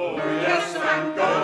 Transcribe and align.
Yes, 0.00 0.76
I'm 0.80 1.14
good 1.14 1.39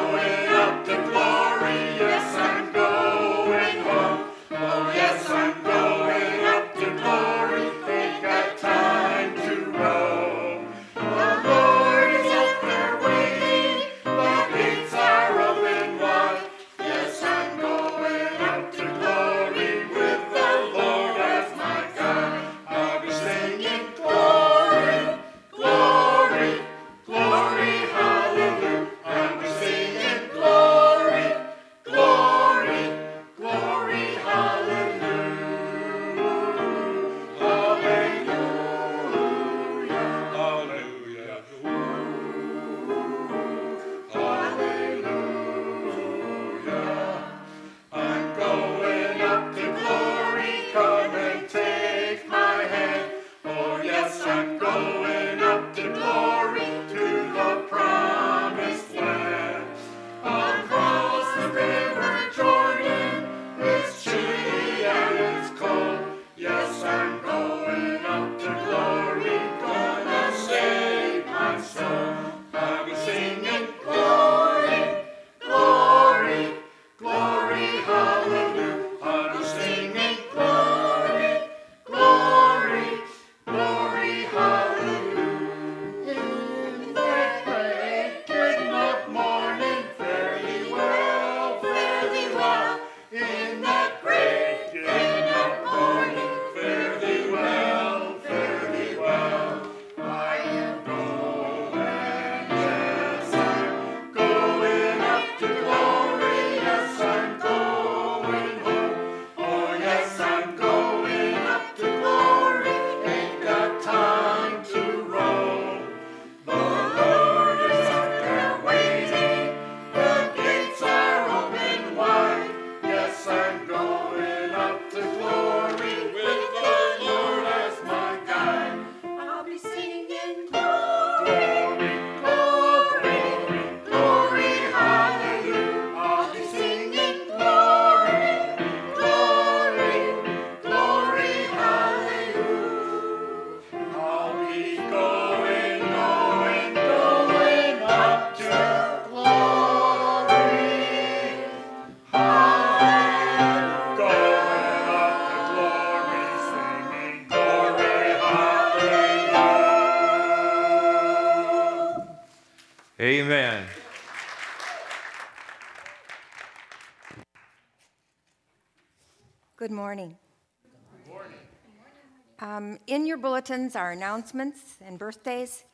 bulletins 173.47 173.77
announcements 173.77 174.77
and 174.85 174.99
birthdays. 174.99 175.65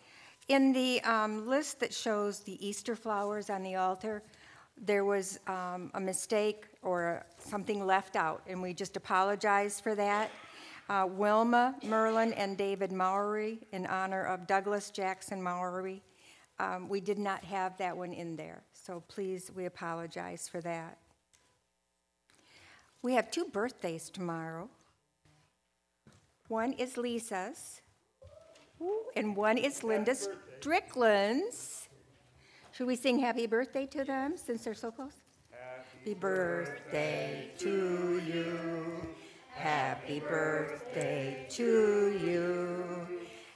In 0.49 0.75
the 0.75 1.01
um, 1.05 1.49
list 1.49 1.81
that 1.81 1.95
shows 1.95 2.41
the 2.41 2.67
Easter 2.67 2.95
flowers 2.95 3.49
on 3.49 3.63
the 3.63 3.77
altar, 3.77 4.23
there 4.77 5.07
was 5.07 5.39
um, 5.47 5.91
a 5.95 6.01
mistake 6.01 6.67
or 6.83 7.25
something 7.39 7.87
left 7.87 8.15
out, 8.15 8.43
and 8.47 8.61
we 8.61 8.75
just 8.75 8.97
apologize 8.99 9.81
for 9.81 9.95
that. 9.95 10.31
Uh, 10.91 11.07
Wilma 11.09 11.75
Merlin 11.83 12.35
and 12.35 12.59
David 12.59 12.93
Mowry, 12.93 13.61
in 13.73 13.87
honor 13.87 14.25
of 14.25 14.47
Douglas 14.47 14.91
Jackson 14.91 15.43
Mowry. 15.43 16.03
Um, 16.59 16.91
we 16.91 17.01
did 17.01 17.19
not 17.19 17.43
have 17.45 17.79
that 17.79 17.97
one 17.97 18.13
in 18.13 18.37
there, 18.37 18.65
so 18.75 19.03
please, 19.09 19.51
we 19.55 19.65
apologize 19.65 20.47
for 20.47 20.61
that. 20.61 20.99
We 23.01 23.15
have 23.15 23.31
two 23.31 23.47
birthdays 23.47 24.11
tomorrow. 24.11 24.69
One 26.53 26.75
is 26.75 26.99
Lisa's, 26.99 27.81
and 29.17 29.35
one 29.35 29.57
is 29.57 29.83
Linda 29.83 30.15
Strickland's. 30.15 31.89
Should 32.73 32.89
we 32.89 32.95
sing 32.95 33.19
happy 33.19 33.47
birthday 33.47 33.87
to 33.87 34.05
them 34.05 34.37
since 34.37 34.63
they're 34.63 34.75
so 34.75 34.91
close? 34.91 35.15
Happy 35.51 36.13
birthday 36.13 37.49
to 37.57 38.21
you. 38.27 38.93
Happy 39.49 40.21
birthday 40.21 41.47
to 41.53 42.21
you. 42.23 42.85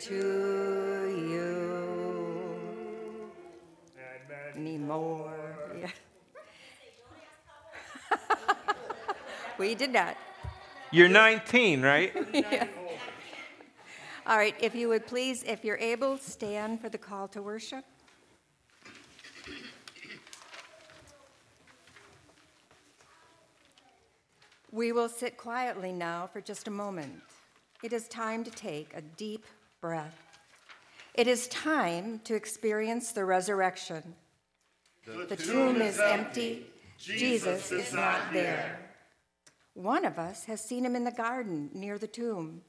to 0.00 0.85
more? 4.86 5.32
Yeah. 5.78 5.90
we 9.58 9.74
did 9.74 9.92
not. 9.92 10.16
You're 10.90 11.08
19, 11.08 11.82
right? 11.82 12.12
yeah. 12.32 12.68
All 14.26 14.36
right, 14.36 14.54
if 14.60 14.74
you 14.74 14.88
would 14.88 15.06
please, 15.06 15.42
if 15.44 15.64
you're 15.64 15.78
able, 15.78 16.18
stand 16.18 16.80
for 16.80 16.88
the 16.88 16.98
call 16.98 17.28
to 17.28 17.42
worship. 17.42 17.84
We 24.72 24.92
will 24.92 25.08
sit 25.08 25.36
quietly 25.36 25.92
now 25.92 26.28
for 26.32 26.40
just 26.40 26.68
a 26.68 26.70
moment. 26.70 27.22
It 27.82 27.92
is 27.92 28.08
time 28.08 28.44
to 28.44 28.50
take 28.50 28.92
a 28.94 29.00
deep 29.00 29.44
breath. 29.80 30.18
It 31.14 31.26
is 31.26 31.48
time 31.48 32.20
to 32.24 32.34
experience 32.34 33.12
the 33.12 33.24
resurrection. 33.24 34.14
The, 35.06 35.26
the 35.26 35.36
tomb, 35.36 35.80
is 35.80 36.00
empty. 36.00 36.66
Jesus, 36.98 37.68
Jesus 37.68 37.72
is 37.72 37.92
not 37.92 38.32
there. 38.32 38.80
One 39.74 40.04
of 40.04 40.18
us 40.18 40.46
has 40.46 40.60
seen 40.60 40.84
him 40.84 40.96
in 40.96 41.04
the 41.04 41.12
garden 41.12 41.70
near 41.72 41.96
the 41.96 42.08
tomb. 42.08 42.62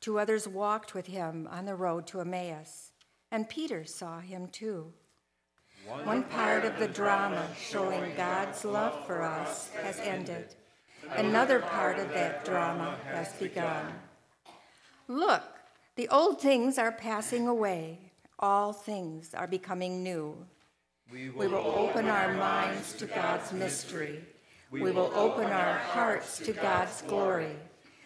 Two 0.00 0.18
others 0.18 0.46
walked 0.46 0.94
with 0.94 1.06
him 1.06 1.48
on 1.50 1.64
the 1.64 1.74
road 1.74 2.06
to 2.08 2.20
Emmaus, 2.20 2.92
and 3.30 3.48
Peter 3.48 3.84
saw 3.84 4.20
him 4.20 4.48
too. 4.48 4.92
One, 5.86 6.04
One 6.04 6.22
part 6.24 6.66
of 6.66 6.78
the 6.78 6.88
drama 6.88 7.46
showing 7.58 8.14
God's 8.14 8.64
love 8.64 9.06
for 9.06 9.22
us 9.22 9.70
has 9.82 9.98
ended. 10.00 10.54
Another 11.16 11.60
part 11.60 11.98
of 11.98 12.10
that 12.10 12.44
drama 12.44 12.96
has 13.04 13.32
begun. 13.34 13.92
Look, 15.08 15.42
the 15.96 16.08
old 16.08 16.40
things 16.40 16.78
are 16.78 16.92
passing 16.92 17.48
away, 17.48 18.12
all 18.38 18.72
things 18.72 19.32
are 19.34 19.46
becoming 19.46 20.02
new. 20.02 20.46
We 21.12 21.28
will, 21.30 21.38
we 21.38 21.46
will 21.48 21.74
open 21.76 22.06
our 22.06 22.34
minds 22.34 22.92
to 22.94 23.06
God's 23.06 23.52
mystery. 23.52 24.24
We 24.70 24.92
will 24.92 25.10
open 25.14 25.46
our 25.46 25.74
hearts 25.74 26.38
to 26.38 26.52
God's 26.52 27.02
glory. 27.02 27.56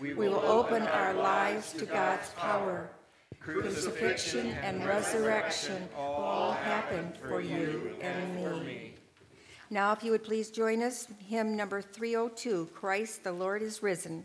We 0.00 0.14
will 0.14 0.40
open 0.40 0.82
our 0.82 1.12
lives 1.12 1.72
to 1.74 1.84
God's 1.84 2.30
power. 2.30 2.90
Crucifixion 3.40 4.52
and 4.62 4.86
resurrection 4.86 5.86
all 5.94 6.52
happened 6.52 7.18
for 7.28 7.42
you 7.42 7.94
and 8.00 8.34
me. 8.36 8.94
Now, 9.68 9.92
if 9.92 10.02
you 10.02 10.10
would 10.12 10.24
please 10.24 10.50
join 10.50 10.82
us, 10.82 11.06
hymn 11.26 11.56
number 11.56 11.82
302 11.82 12.70
Christ 12.74 13.24
the 13.24 13.32
Lord 13.32 13.60
is 13.60 13.82
risen. 13.82 14.24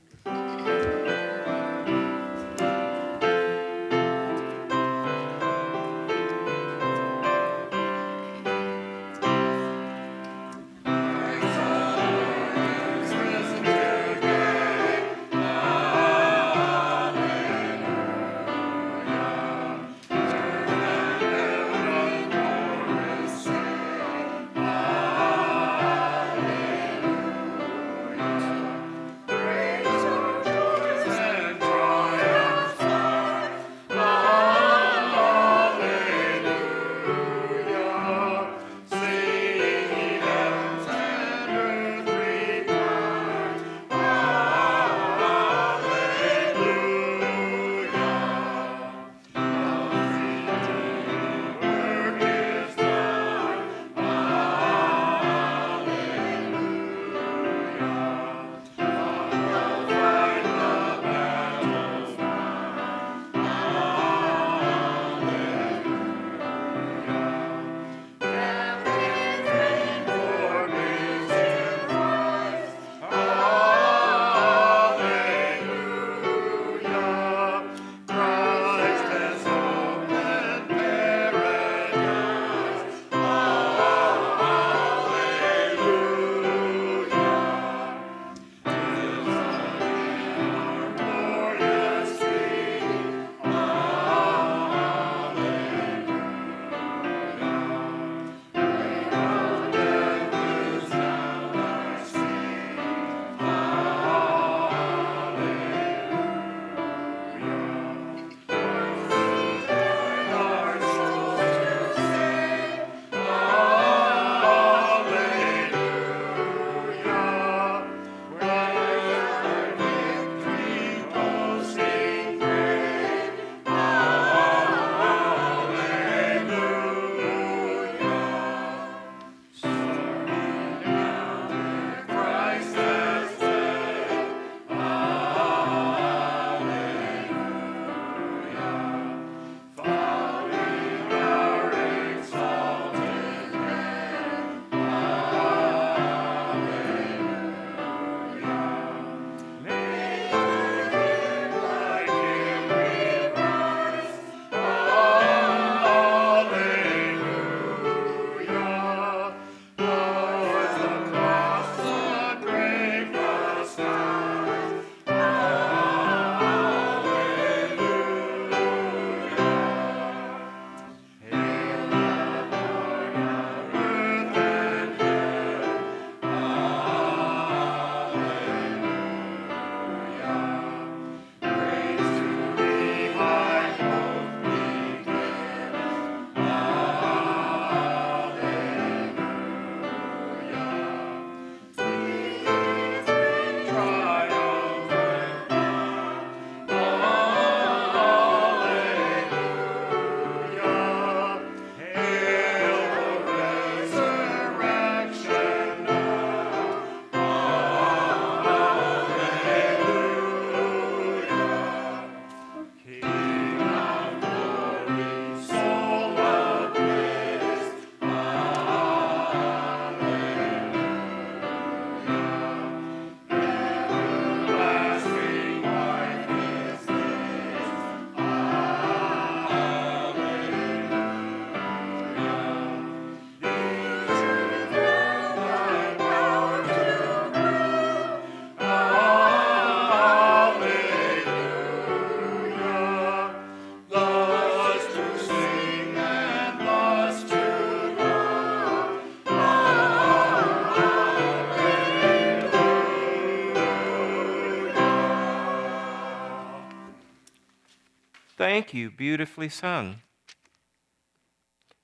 Thank 258.59 258.73
you. 258.73 258.91
Beautifully 258.91 259.47
sung. 259.47 260.01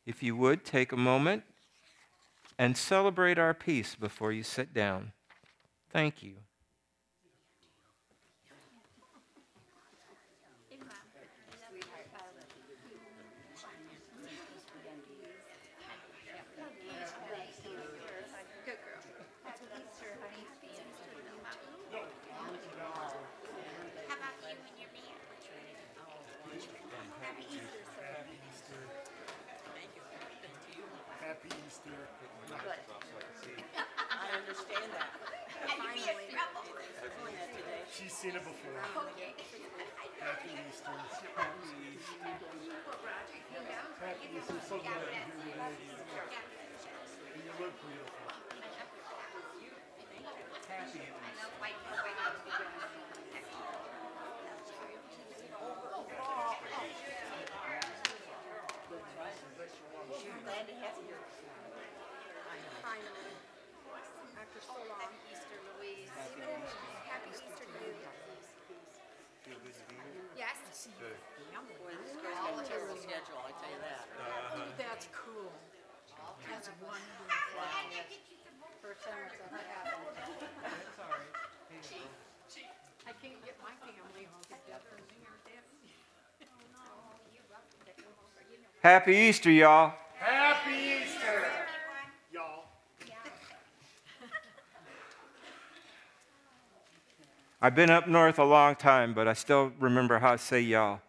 If 0.05 0.21
you 0.21 0.35
would, 0.35 0.65
take 0.65 0.91
a 0.91 0.97
moment 0.97 1.43
and 2.59 2.75
celebrate 2.75 3.39
our 3.39 3.53
peace 3.53 3.95
before 3.95 4.33
you 4.33 4.43
sit 4.43 4.73
down. 4.73 5.13
Thank 5.89 6.21
you. 6.21 6.33
Good 18.65 18.75
girl. 18.83 18.99
Happy 19.45 19.63
Easter, 19.79 20.11
honey. 20.19 20.45
seen 38.25 38.33
it 38.33 38.41
before. 38.41 38.81
Happy 38.81 40.49
Easter. 40.65 40.89
Happy 41.37 41.69
Easter. 41.93 42.17
Happy 44.01 44.25
Easter. 44.33 44.57
So 44.65 44.81
glad 44.81 44.97
you're 44.97 45.13
here 45.13 45.29
today. 45.45 45.77
And 46.25 47.45
you 47.45 47.53
look 47.61 47.77
beautiful. 47.85 48.25
Happy 50.65 50.97
Easter. 50.97 51.21
Finally, 62.81 63.37
after 64.33 64.61
so 64.65 64.73
long. 64.89 64.97
Happy 64.97 65.21
Easter, 65.29 65.61
Louise. 65.77 66.09
Happy 67.05 67.29
Easter 67.37 67.53
to 67.53 67.85
you. 67.85 67.93
Yes. 70.35 70.57
All 72.45 72.59
the 72.95 73.01
schedule, 73.01 73.35
I 73.43 73.51
tell 73.59 73.67
you 73.67 73.81
that. 73.83 74.07
Uh-huh. 74.07 74.71
That's 74.79 75.07
cool. 75.11 75.51
That's 76.47 76.69
wonderful. 76.79 77.27
First 78.81 79.03
time 79.03 79.19
it's 79.27 79.35
ever 79.43 79.59
happened. 79.67 80.15
I 83.05 83.11
can't 83.21 83.43
get 83.43 83.55
my 83.59 83.75
family 83.83 84.27
all 84.31 84.41
together. 84.43 84.95
Happy 88.81 89.15
Easter, 89.15 89.51
y'all. 89.51 89.93
Happy 90.19 91.03
Easter, 91.03 91.43
y'all. 92.31 92.63
I've 97.61 97.75
been 97.75 97.89
up 97.89 98.07
north 98.07 98.39
a 98.39 98.43
long 98.43 98.75
time, 98.75 99.13
but 99.13 99.27
I 99.27 99.33
still 99.33 99.73
remember 99.79 100.19
how 100.19 100.33
to 100.33 100.37
say 100.37 100.61
y'all. 100.61 101.01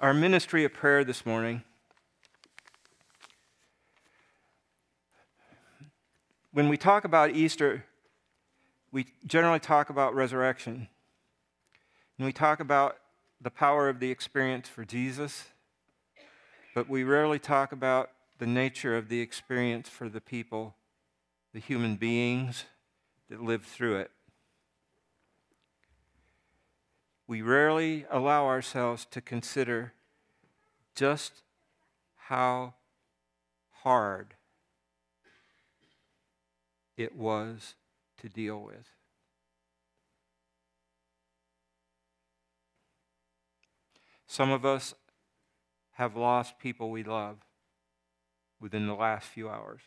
Our 0.00 0.14
ministry 0.14 0.64
of 0.64 0.72
prayer 0.72 1.04
this 1.04 1.26
morning. 1.26 1.62
When 6.54 6.70
we 6.70 6.78
talk 6.78 7.04
about 7.04 7.32
Easter, 7.32 7.84
we 8.90 9.08
generally 9.26 9.58
talk 9.58 9.90
about 9.90 10.14
resurrection. 10.14 10.88
And 12.16 12.24
we 12.24 12.32
talk 12.32 12.60
about 12.60 12.96
the 13.42 13.50
power 13.50 13.90
of 13.90 14.00
the 14.00 14.10
experience 14.10 14.68
for 14.68 14.86
Jesus, 14.86 15.48
but 16.74 16.88
we 16.88 17.04
rarely 17.04 17.38
talk 17.38 17.70
about 17.70 18.08
the 18.38 18.46
nature 18.46 18.96
of 18.96 19.10
the 19.10 19.20
experience 19.20 19.90
for 19.90 20.08
the 20.08 20.22
people, 20.22 20.76
the 21.52 21.60
human 21.60 21.96
beings 21.96 22.64
that 23.28 23.42
lived 23.42 23.66
through 23.66 23.96
it. 23.96 24.10
We 27.30 27.42
rarely 27.42 28.06
allow 28.10 28.46
ourselves 28.46 29.06
to 29.12 29.20
consider 29.20 29.92
just 30.96 31.44
how 32.16 32.74
hard 33.70 34.34
it 36.96 37.14
was 37.14 37.76
to 38.20 38.28
deal 38.28 38.60
with. 38.60 38.88
Some 44.26 44.50
of 44.50 44.64
us 44.66 44.94
have 45.92 46.16
lost 46.16 46.58
people 46.58 46.90
we 46.90 47.04
love 47.04 47.36
within 48.60 48.88
the 48.88 48.94
last 48.96 49.28
few 49.28 49.48
hours. 49.48 49.82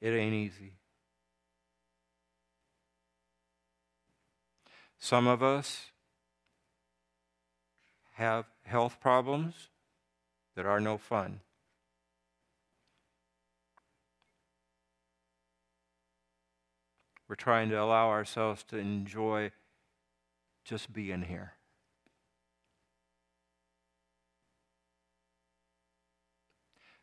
It 0.00 0.10
ain't 0.10 0.34
easy. 0.34 0.75
Some 4.98 5.26
of 5.26 5.42
us 5.42 5.90
have 8.14 8.46
health 8.64 8.98
problems 9.00 9.68
that 10.54 10.66
are 10.66 10.80
no 10.80 10.96
fun. 10.96 11.40
We're 17.28 17.34
trying 17.34 17.70
to 17.70 17.80
allow 17.80 18.08
ourselves 18.08 18.62
to 18.68 18.78
enjoy 18.78 19.50
just 20.64 20.92
being 20.92 21.22
here. 21.22 21.52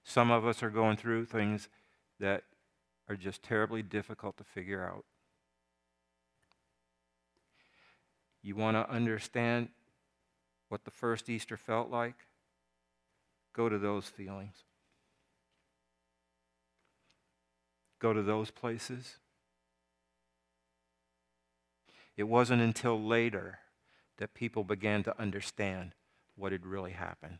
Some 0.03 0.31
of 0.31 0.45
us 0.45 0.61
are 0.63 0.69
going 0.69 0.97
through 0.97 1.25
things 1.25 1.69
that 2.19 2.43
are 3.09 3.15
just 3.15 3.43
terribly 3.43 3.81
difficult 3.81 4.37
to 4.37 4.43
figure 4.43 4.85
out. 4.85 5.05
You 8.43 8.57
want 8.57 8.75
to 8.75 8.89
understand 8.93 9.69
what 10.67 10.83
the 10.83 10.91
first 10.91 11.29
Easter 11.29 11.55
felt 11.55 11.89
like? 11.89 12.27
Go 13.53 13.69
to 13.69 13.79
those 13.79 14.05
feelings. 14.05 14.65
Go 17.99 18.11
to 18.11 18.21
those 18.21 18.51
places. 18.51 19.15
It 22.17 22.23
wasn't 22.23 22.61
until 22.61 23.01
later 23.01 23.59
that 24.17 24.33
people 24.33 24.65
began 24.65 25.03
to 25.03 25.19
understand 25.19 25.93
what 26.35 26.51
had 26.51 26.65
really 26.65 26.91
happened. 26.91 27.39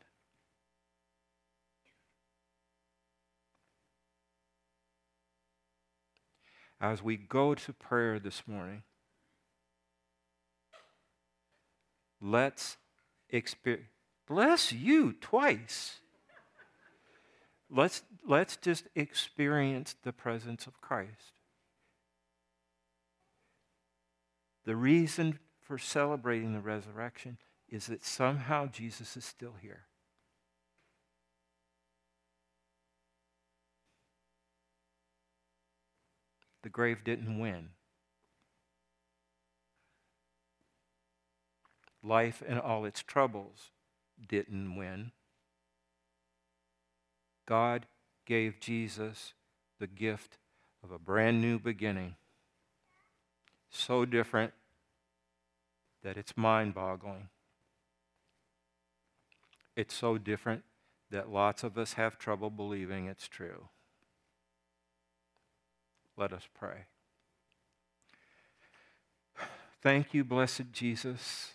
As 6.79 7.03
we 7.03 7.17
go 7.17 7.55
to 7.55 7.73
prayer 7.73 8.19
this 8.19 8.43
morning, 8.47 8.83
let's 12.23 12.77
experience. 13.29 13.87
Bless 14.27 14.71
you 14.71 15.13
twice. 15.13 15.99
Let's, 17.69 18.03
let's 18.25 18.55
just 18.55 18.85
experience 18.95 19.95
the 20.03 20.13
presence 20.13 20.65
of 20.65 20.79
Christ. 20.79 21.33
The 24.65 24.75
reason 24.75 25.39
for 25.59 25.77
celebrating 25.77 26.53
the 26.53 26.61
resurrection 26.61 27.37
is 27.67 27.87
that 27.87 28.05
somehow 28.05 28.67
Jesus 28.67 29.17
is 29.17 29.25
still 29.25 29.55
here. 29.61 29.87
The 36.61 36.69
grave 36.69 37.03
didn't 37.03 37.39
win. 37.39 37.69
Life 42.03 42.43
and 42.45 42.59
all 42.59 42.85
its 42.85 43.01
troubles 43.01 43.71
didn't 44.27 44.75
win. 44.75 45.11
God 47.45 47.85
gave 48.25 48.59
Jesus 48.59 49.33
the 49.79 49.87
gift 49.87 50.37
of 50.83 50.91
a 50.91 50.99
brand 50.99 51.41
new 51.41 51.59
beginning 51.59 52.15
so 53.69 54.05
different 54.05 54.53
that 56.03 56.17
it's 56.17 56.37
mind 56.37 56.73
boggling. 56.73 57.29
It's 59.75 59.95
so 59.95 60.17
different 60.17 60.63
that 61.09 61.29
lots 61.29 61.63
of 61.63 61.77
us 61.77 61.93
have 61.93 62.19
trouble 62.19 62.49
believing 62.49 63.07
it's 63.07 63.27
true. 63.27 63.69
Let 66.15 66.31
us 66.31 66.47
pray. 66.53 66.85
Thank 69.81 70.13
you, 70.13 70.23
blessed 70.23 70.71
Jesus, 70.71 71.53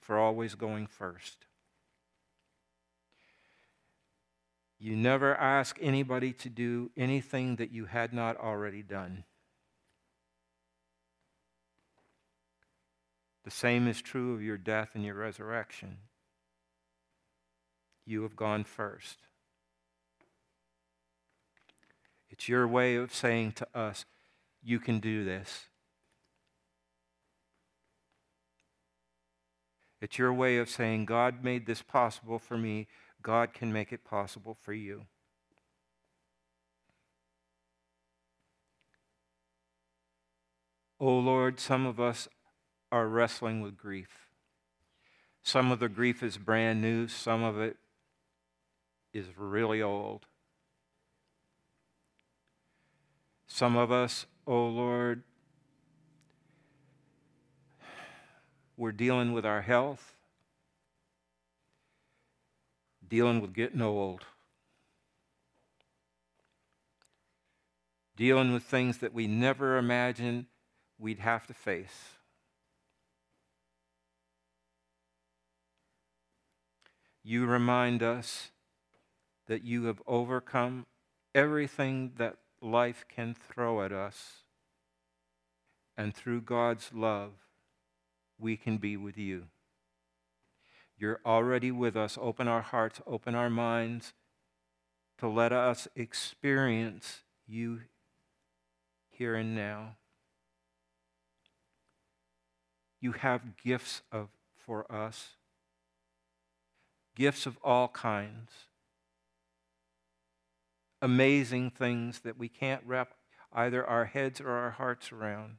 for 0.00 0.18
always 0.18 0.54
going 0.54 0.86
first. 0.86 1.46
You 4.78 4.96
never 4.96 5.34
ask 5.36 5.78
anybody 5.80 6.32
to 6.32 6.48
do 6.48 6.90
anything 6.96 7.56
that 7.56 7.70
you 7.70 7.84
had 7.84 8.14
not 8.14 8.38
already 8.38 8.82
done. 8.82 9.24
The 13.44 13.50
same 13.50 13.86
is 13.88 14.00
true 14.00 14.34
of 14.34 14.42
your 14.42 14.56
death 14.56 14.90
and 14.94 15.04
your 15.04 15.14
resurrection. 15.14 15.98
You 18.06 18.22
have 18.22 18.36
gone 18.36 18.64
first. 18.64 19.18
It's 22.30 22.48
your 22.48 22.66
way 22.66 22.96
of 22.96 23.14
saying 23.14 23.52
to 23.52 23.68
us, 23.74 24.04
you 24.62 24.78
can 24.78 25.00
do 25.00 25.24
this. 25.24 25.69
It's 30.00 30.18
your 30.18 30.32
way 30.32 30.56
of 30.56 30.68
saying, 30.68 31.04
God 31.04 31.44
made 31.44 31.66
this 31.66 31.82
possible 31.82 32.38
for 32.38 32.56
me. 32.56 32.86
God 33.22 33.52
can 33.52 33.72
make 33.72 33.92
it 33.92 34.04
possible 34.04 34.56
for 34.58 34.72
you. 34.72 35.02
Oh 40.98 41.18
Lord, 41.18 41.58
some 41.58 41.86
of 41.86 41.98
us 41.98 42.28
are 42.92 43.08
wrestling 43.08 43.60
with 43.60 43.76
grief. 43.76 44.28
Some 45.42 45.72
of 45.72 45.78
the 45.78 45.88
grief 45.88 46.22
is 46.22 46.36
brand 46.36 46.82
new, 46.82 47.08
some 47.08 47.42
of 47.42 47.58
it 47.58 47.76
is 49.12 49.26
really 49.36 49.80
old. 49.80 50.26
Some 53.46 53.76
of 53.76 53.90
us, 53.90 54.26
oh 54.46 54.66
Lord, 54.66 55.22
we're 58.80 58.92
dealing 58.92 59.34
with 59.34 59.44
our 59.44 59.60
health, 59.60 60.16
dealing 63.06 63.42
with 63.42 63.52
getting 63.52 63.82
old, 63.82 64.24
dealing 68.16 68.54
with 68.54 68.62
things 68.62 68.96
that 68.96 69.12
we 69.12 69.26
never 69.26 69.76
imagined 69.76 70.46
we'd 70.98 71.18
have 71.18 71.46
to 71.46 71.52
face. 71.52 72.14
You 77.22 77.44
remind 77.44 78.02
us 78.02 78.50
that 79.46 79.62
you 79.62 79.84
have 79.84 80.00
overcome 80.06 80.86
everything 81.34 82.12
that 82.16 82.38
life 82.62 83.04
can 83.14 83.34
throw 83.34 83.82
at 83.82 83.92
us. 83.92 84.36
And 85.98 86.14
through 86.14 86.40
God's 86.40 86.94
love, 86.94 87.32
we 88.40 88.56
can 88.56 88.78
be 88.78 88.96
with 88.96 89.18
you. 89.18 89.44
You're 90.96 91.20
already 91.24 91.70
with 91.70 91.96
us. 91.96 92.18
Open 92.20 92.48
our 92.48 92.62
hearts, 92.62 93.00
open 93.06 93.34
our 93.34 93.50
minds 93.50 94.12
to 95.18 95.28
let 95.28 95.52
us 95.52 95.88
experience 95.94 97.20
you 97.46 97.80
here 99.10 99.34
and 99.34 99.54
now. 99.54 99.96
You 103.00 103.12
have 103.12 103.56
gifts 103.62 104.02
of, 104.12 104.28
for 104.58 104.90
us, 104.92 105.36
gifts 107.16 107.46
of 107.46 107.58
all 107.62 107.88
kinds 107.88 108.50
amazing 111.02 111.70
things 111.70 112.20
that 112.20 112.38
we 112.38 112.48
can't 112.48 112.82
wrap 112.86 113.14
either 113.52 113.84
our 113.84 114.04
heads 114.04 114.40
or 114.40 114.50
our 114.50 114.70
hearts 114.70 115.12
around. 115.12 115.56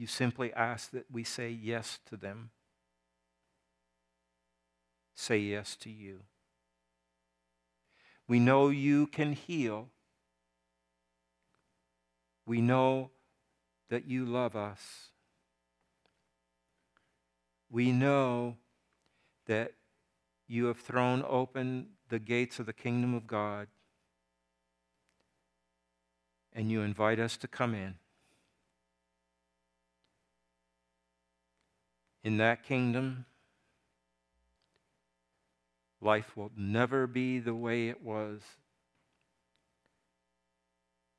You 0.00 0.06
simply 0.06 0.50
ask 0.54 0.92
that 0.92 1.04
we 1.12 1.24
say 1.24 1.50
yes 1.50 1.98
to 2.06 2.16
them. 2.16 2.52
Say 5.14 5.36
yes 5.40 5.76
to 5.76 5.90
you. 5.90 6.20
We 8.26 8.40
know 8.40 8.70
you 8.70 9.06
can 9.06 9.34
heal. 9.34 9.90
We 12.46 12.62
know 12.62 13.10
that 13.90 14.06
you 14.06 14.24
love 14.24 14.56
us. 14.56 15.10
We 17.70 17.92
know 17.92 18.56
that 19.48 19.72
you 20.48 20.64
have 20.64 20.78
thrown 20.78 21.22
open 21.28 21.88
the 22.08 22.18
gates 22.18 22.58
of 22.58 22.64
the 22.64 22.72
kingdom 22.72 23.12
of 23.12 23.26
God 23.26 23.68
and 26.54 26.72
you 26.72 26.80
invite 26.80 27.18
us 27.18 27.36
to 27.36 27.46
come 27.46 27.74
in. 27.74 27.96
In 32.22 32.36
that 32.36 32.62
kingdom, 32.62 33.24
life 36.00 36.36
will 36.36 36.50
never 36.56 37.06
be 37.06 37.38
the 37.38 37.54
way 37.54 37.88
it 37.88 38.02
was. 38.02 38.42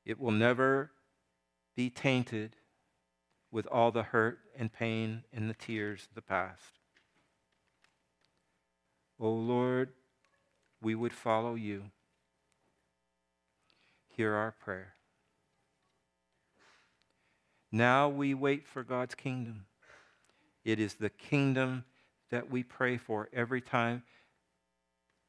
It 0.04 0.18
will 0.18 0.30
never 0.30 0.90
be 1.74 1.90
tainted 1.90 2.56
with 3.50 3.66
all 3.66 3.90
the 3.90 4.02
hurt 4.02 4.38
and 4.56 4.72
pain 4.72 5.24
and 5.32 5.48
the 5.48 5.54
tears 5.54 6.06
of 6.08 6.14
the 6.14 6.22
past. 6.22 6.78
O 9.20 9.26
oh 9.26 9.32
Lord, 9.32 9.90
we 10.80 10.94
would 10.94 11.12
follow 11.12 11.54
you. 11.54 11.84
Hear 14.08 14.34
our 14.34 14.50
prayer. 14.52 14.94
Now 17.70 18.08
we 18.08 18.34
wait 18.34 18.66
for 18.66 18.82
God's 18.82 19.14
kingdom. 19.14 19.66
It 20.64 20.78
is 20.78 20.94
the 20.94 21.10
kingdom 21.10 21.84
that 22.30 22.50
we 22.50 22.62
pray 22.62 22.96
for 22.96 23.28
every 23.32 23.60
time 23.60 24.02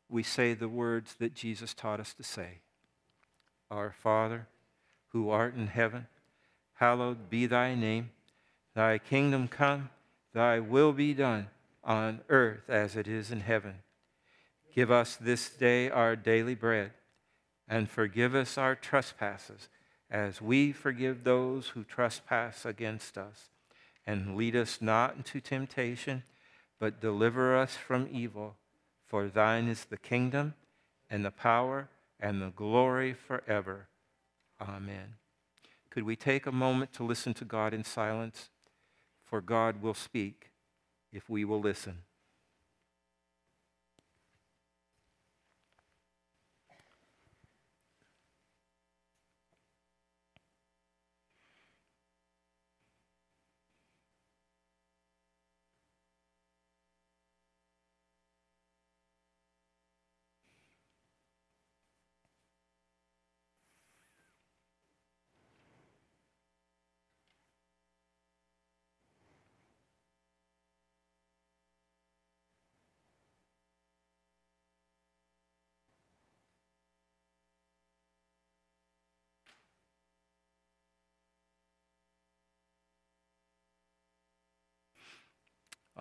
we 0.10 0.24
say 0.24 0.54
the 0.54 0.69
words 0.69 1.15
that 1.19 1.34
Jesus 1.34 1.74
taught 1.74 2.00
us 2.00 2.13
to 2.13 2.24
say 2.24 2.60
Our 3.72 3.91
Father, 3.91 4.48
who 5.10 5.30
art 5.30 5.56
in 5.56 5.67
heaven, 5.67 6.08
hallowed 6.76 7.30
be 7.30 7.46
thy 7.46 7.76
name. 7.76 8.12
Thy 8.76 8.98
kingdom 8.98 9.48
come, 9.48 9.89
thy 10.34 10.60
will 10.60 10.93
be 10.93 11.13
done 11.13 11.48
on 11.84 12.22
earth 12.30 12.69
as 12.69 12.96
it 12.96 13.08
is 13.08 13.32
in 13.32 13.41
heaven. 13.41 13.80
Give 14.74 14.89
us 14.89 15.15
this 15.15 15.50
day 15.50 15.89
our 15.89 16.15
daily 16.15 16.56
bread, 16.56 16.91
and 17.67 17.89
forgive 17.89 18.34
us 18.34 18.58
our 18.58 18.76
trespasses, 18.76 19.69
as 20.10 20.41
we 20.41 20.72
forgive 20.72 21.24
those 21.24 21.69
who 21.69 21.84
trespass 21.84 22.65
against 22.65 23.17
us. 23.17 23.50
And 24.06 24.36
lead 24.36 24.56
us 24.56 24.80
not 24.82 25.16
into 25.16 25.39
temptation, 25.39 26.24
but 26.80 27.00
deliver 27.00 27.58
us 27.58 27.76
from 27.76 28.10
evil. 28.12 28.56
For 29.08 29.28
thine 29.28 29.68
is 29.68 29.86
the 29.86 29.98
kingdom, 29.98 30.56
and 31.10 31.24
the 31.24 31.32
power, 31.32 31.89
and 32.20 32.42
the 32.42 32.50
glory 32.50 33.13
forever. 33.13 33.88
Amen. 34.60 35.16
Could 35.89 36.04
we 36.04 36.16
take 36.16 36.46
a 36.46 36.52
moment 36.52 36.92
to 36.94 37.04
listen 37.04 37.34
to 37.36 37.46
God 37.46 37.74
in 37.74 37.84
silence? 37.84 38.50
For 39.24 39.42
God 39.42 39.82
will 39.82 39.94
speak 39.94 40.52
if 41.12 41.30
we 41.30 41.46
will 41.46 41.62
listen. 41.62 42.00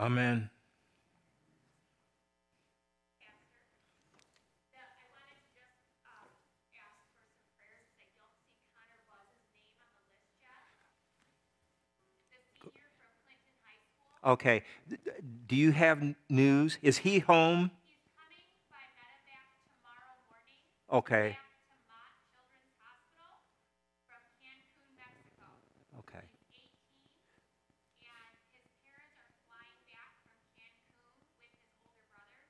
Amen. 0.02 0.50
Okay. 14.24 14.62
Do 15.48 15.56
you 15.56 15.72
have 15.72 16.02
news? 16.30 16.78
Is 16.82 16.98
he 16.98 17.20
home? 17.20 17.70
He's 17.86 17.98
coming 18.14 18.46
by 18.70 18.82
medevac 18.94 19.46
tomorrow 19.66 20.14
morning. 20.30 20.62
Okay. 20.92 21.38
Back 21.38 21.50
to 21.66 21.74
Mott 21.90 22.14
Children's 22.30 22.74
Hospital 22.78 23.34
from 24.06 24.22
Cancun, 24.42 24.90
Mexico. 24.98 25.46
Okay. 26.06 26.24
He's 26.54 26.70
18, 27.98 28.06
and 28.06 28.34
his 28.54 28.66
parents 28.86 29.14
are 29.18 29.32
flying 29.50 29.78
back 29.90 30.12
from 30.26 30.38
Cancun 30.54 31.14
with 31.18 31.34
his 31.42 31.54
older 31.82 32.06
brother. 32.14 32.42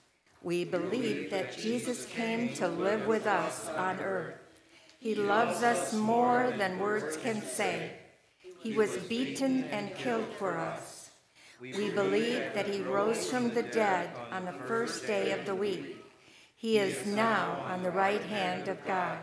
We 0.43 0.65
believe 0.65 1.31
that 1.31 1.57
Jesus 1.57 2.05
came 2.05 2.53
to 2.55 2.67
live 2.67 3.07
with 3.07 3.25
us 3.25 3.67
on 3.69 3.99
earth. 3.99 4.35
He 4.99 5.15
loves 5.15 5.63
us 5.63 5.93
more 5.93 6.53
than 6.57 6.77
words 6.77 7.17
can 7.17 7.41
say. 7.41 7.93
He 8.59 8.73
was 8.73 8.97
beaten 8.97 9.63
and 9.65 9.95
killed 9.95 10.27
for 10.37 10.55
us. 10.57 11.00
We 11.61 11.91
believe 11.91 12.53
that 12.55 12.67
he 12.67 12.81
rose 12.81 13.29
from 13.29 13.53
the 13.53 13.61
dead 13.61 14.09
on 14.31 14.45
the 14.45 14.51
first 14.51 15.05
day 15.05 15.31
of 15.31 15.45
the 15.45 15.53
week. 15.53 16.03
He 16.55 16.79
is 16.79 17.05
now 17.05 17.63
on 17.67 17.83
the 17.83 17.91
right 17.91 18.21
hand 18.23 18.67
of 18.67 18.83
God. 18.83 19.19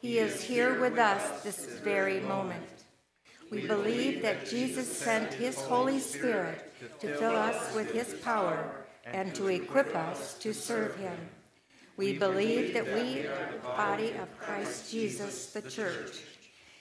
He 0.00 0.18
is 0.18 0.42
here 0.42 0.80
with 0.80 0.98
us 0.98 1.42
this 1.42 1.78
very 1.84 2.20
moment. 2.20 2.64
We 3.50 3.66
believe 3.66 4.22
that 4.22 4.46
Jesus 4.46 4.90
sent 4.90 5.34
his 5.34 5.60
Holy 5.60 5.98
Spirit 5.98 6.72
to 7.00 7.16
fill 7.16 7.36
us 7.36 7.74
with 7.74 7.92
his 7.92 8.14
power 8.22 8.86
and 9.04 9.34
to 9.34 9.48
equip 9.48 9.94
us 9.94 10.38
to 10.38 10.54
serve 10.54 10.96
him. 10.96 11.18
We 11.98 12.16
believe 12.16 12.74
that 12.74 12.86
we 12.86 13.26
are 13.26 13.52
the 13.52 13.58
body 13.58 14.10
of 14.12 14.38
Christ 14.38 14.90
Jesus, 14.90 15.46
the 15.52 15.62
church. 15.62 16.20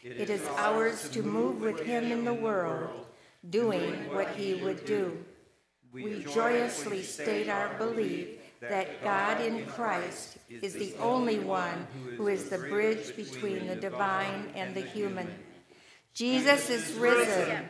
It 0.03 0.29
is 0.29 0.45
ours 0.55 1.09
to 1.09 1.23
move 1.23 1.59
with 1.59 1.79
him 1.81 2.11
in 2.11 2.23
the 2.23 2.33
world, 2.33 3.06
doing 3.49 4.13
what 4.13 4.29
he 4.35 4.55
would 4.55 4.85
do. 4.85 5.17
We 5.91 6.23
joyously 6.23 7.01
state 7.03 7.49
our 7.49 7.73
belief 7.77 8.39
that 8.59 9.03
God 9.03 9.41
in 9.41 9.65
Christ 9.65 10.37
is 10.49 10.73
the 10.73 10.95
only 10.99 11.39
one 11.39 11.87
who 12.17 12.27
is 12.27 12.49
the 12.49 12.57
bridge 12.57 13.15
between 13.15 13.67
the 13.67 13.75
divine 13.75 14.51
and 14.55 14.75
the 14.75 14.81
human. 14.81 15.27
Jesus 16.13 16.69
is 16.69 16.91
risen. 16.93 17.65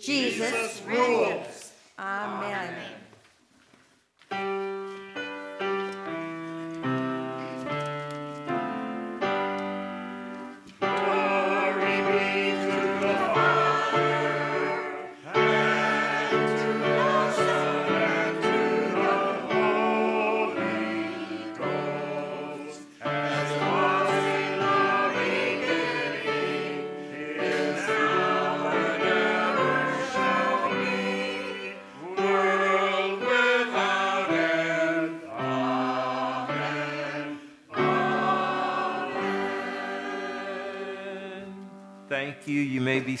Jesus 0.00 0.80
rules. 0.86 1.72
Amen. 1.98 2.74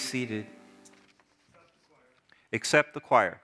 Seated. 0.08 0.46
Accept 2.52 2.94
the 2.94 3.00
choir. 3.00 3.42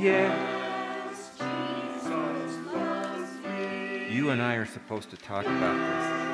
Yes, 0.00 1.30
You 4.10 4.30
and 4.30 4.40
I 4.40 4.54
are 4.54 4.64
supposed 4.64 5.10
to 5.10 5.18
talk 5.18 5.44
about 5.44 5.76
this. 5.76 6.30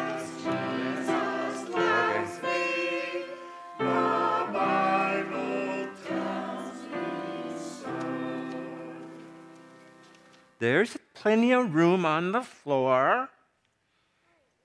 There's 10.61 10.97
plenty 11.15 11.51
of 11.51 11.75
room 11.75 12.07
on 12.07 12.31
the 12.31 12.43
floor. 12.43 13.31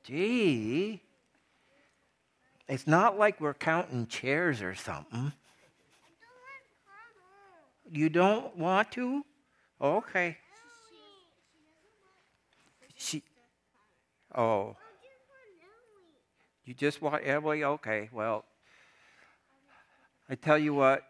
Gee. 0.04 1.02
It's 2.68 2.86
not 2.86 3.18
like 3.18 3.42
we're 3.42 3.56
counting 3.56 4.06
chairs 4.06 4.62
or 4.62 4.76
something. 4.76 5.34
You 7.92 8.08
don't 8.08 8.56
want 8.56 8.90
to? 8.94 9.26
Okay. 9.82 10.38
She. 12.96 13.22
Oh. 14.34 14.78
You 16.64 16.74
just 16.74 17.02
want 17.02 17.22
Emily? 17.26 17.66
Okay, 17.66 18.10
well. 18.14 18.46
I 20.30 20.36
tell 20.36 20.58
you 20.58 20.74
what, 20.74 21.04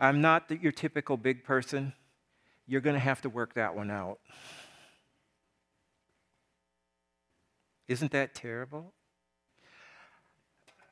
I'm 0.00 0.22
not 0.22 0.48
the, 0.48 0.56
your 0.56 0.72
typical 0.72 1.18
big 1.18 1.44
person. 1.44 1.92
You're 2.66 2.80
going 2.80 2.94
to 2.94 3.00
have 3.00 3.20
to 3.20 3.28
work 3.28 3.52
that 3.54 3.76
one 3.76 3.90
out. 3.90 4.20
Isn't 7.88 8.12
that 8.12 8.34
terrible? 8.34 8.94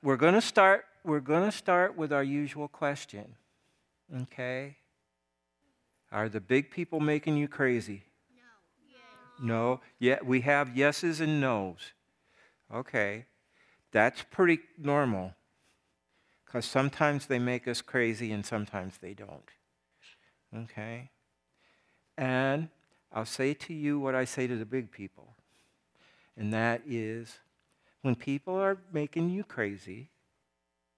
We're 0.02 0.18
going 0.18 0.34
to 0.34 0.42
start 0.42 0.84
we're 1.02 1.20
going 1.20 1.50
to 1.50 1.56
start 1.56 1.96
with 1.96 2.12
our 2.12 2.22
usual 2.22 2.68
question. 2.68 3.36
Okay? 4.14 4.76
Are 6.12 6.28
the 6.28 6.40
big 6.40 6.70
people 6.70 7.00
making 7.00 7.36
you 7.36 7.48
crazy? 7.48 8.02
No. 9.38 9.46
No. 9.46 9.80
Yeah, 9.98 10.18
we 10.24 10.40
have 10.40 10.76
yeses 10.76 11.20
and 11.20 11.40
nos. 11.40 11.92
Okay. 12.72 13.26
That's 13.92 14.24
pretty 14.30 14.60
normal. 14.78 15.34
Cuz 16.46 16.64
sometimes 16.64 17.26
they 17.26 17.38
make 17.38 17.68
us 17.68 17.80
crazy 17.80 18.32
and 18.32 18.44
sometimes 18.44 18.98
they 18.98 19.14
don't. 19.14 19.50
Okay? 20.54 21.10
And 22.16 22.68
I'll 23.12 23.24
say 23.24 23.54
to 23.54 23.72
you 23.72 24.00
what 24.00 24.14
I 24.14 24.24
say 24.24 24.46
to 24.46 24.56
the 24.56 24.66
big 24.66 24.90
people. 24.90 25.36
And 26.36 26.52
that 26.52 26.82
is 26.86 27.38
when 28.02 28.14
people 28.14 28.54
are 28.56 28.78
making 28.92 29.30
you 29.30 29.44
crazy, 29.44 30.10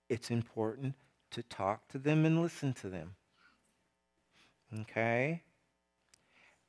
it's 0.08 0.30
important 0.30 0.94
to 1.32 1.42
talk 1.42 1.88
to 1.88 1.98
them 1.98 2.24
and 2.24 2.40
listen 2.42 2.72
to 2.74 2.88
them. 2.88 3.16
Okay? 4.80 5.42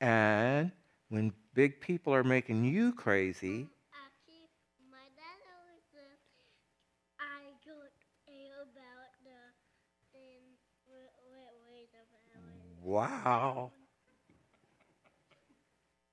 And 0.01 0.71
when 1.09 1.33
big 1.53 1.81
people 1.81 2.13
are 2.13 2.23
making 2.23 2.65
you 2.65 2.93
crazy, 2.93 3.69
Actually, 3.93 4.49
my 4.91 5.07
dad 5.15 5.39
always 5.47 5.83
said 5.91 6.17
I 7.19 7.53
don't 7.65 7.93
care 8.25 8.61
about 8.63 9.11
the 9.23 9.39
thing. 10.13 10.57
Wait, 10.87 11.11
wait, 11.31 11.53
wait 11.69 11.89
a 11.95 12.05
minute. 12.11 12.43
wow. 12.83 13.71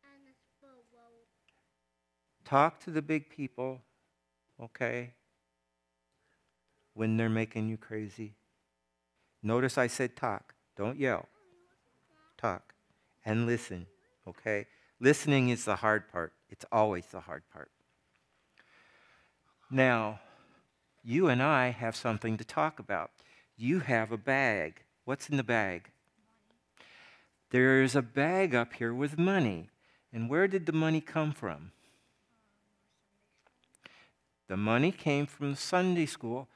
And 0.04 0.28
it's 0.28 0.46
for 0.60 0.84
well, 0.92 1.26
Talk 2.44 2.80
to 2.80 2.90
the 2.90 3.02
big 3.02 3.30
people, 3.30 3.82
okay? 4.62 5.14
When 6.94 7.16
they're 7.16 7.28
making 7.30 7.68
you 7.68 7.76
crazy. 7.78 8.36
Notice 9.42 9.78
I 9.78 9.86
said 9.86 10.16
talk. 10.16 10.54
Don't 10.76 10.98
yell. 10.98 11.26
Talk. 12.36 12.74
And 13.24 13.46
listen, 13.46 13.86
okay? 14.26 14.66
Listening 14.98 15.48
is 15.48 15.64
the 15.64 15.76
hard 15.76 16.10
part. 16.10 16.32
It's 16.50 16.64
always 16.70 17.06
the 17.06 17.20
hard 17.20 17.42
part. 17.52 17.70
Now, 19.70 20.20
you 21.04 21.28
and 21.28 21.42
I 21.42 21.70
have 21.70 21.96
something 21.96 22.36
to 22.36 22.44
talk 22.44 22.78
about. 22.78 23.10
You 23.56 23.80
have 23.80 24.12
a 24.12 24.18
bag. 24.18 24.82
What's 25.04 25.28
in 25.28 25.36
the 25.36 25.42
bag? 25.42 25.90
There's 27.50 27.96
a 27.96 28.02
bag 28.02 28.54
up 28.54 28.74
here 28.74 28.94
with 28.94 29.18
money. 29.18 29.68
And 30.12 30.28
where 30.28 30.48
did 30.48 30.66
the 30.66 30.72
money 30.72 31.00
come 31.00 31.32
from? 31.32 31.72
The 34.48 34.56
money 34.56 34.90
came 34.90 35.26
from 35.26 35.54
Sunday 35.54 36.06
school. 36.06 36.48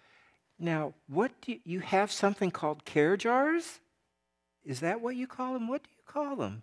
Now, 0.64 0.94
what 1.09 1.31
do 1.42 1.53
you, 1.53 1.61
you 1.66 1.81
have 1.81 2.11
something 2.11 2.50
called 2.50 2.87
care 2.87 3.18
jars? 3.18 3.81
Is 4.64 4.81
that 4.81 5.03
what 5.03 5.14
you 5.14 5.27
call 5.27 5.53
them? 5.53 5.68
What 5.68 5.85
do 5.85 5.90
you 5.90 6.03
call 6.07 6.37
them? 6.37 6.62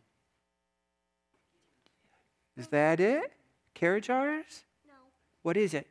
Is 2.57 2.69
that 2.69 2.99
it? 2.99 3.31
Care 3.75 3.99
jars? 3.99 4.63
no. 4.87 4.95
What 5.43 5.55
is 5.55 5.75
it? 5.75 5.85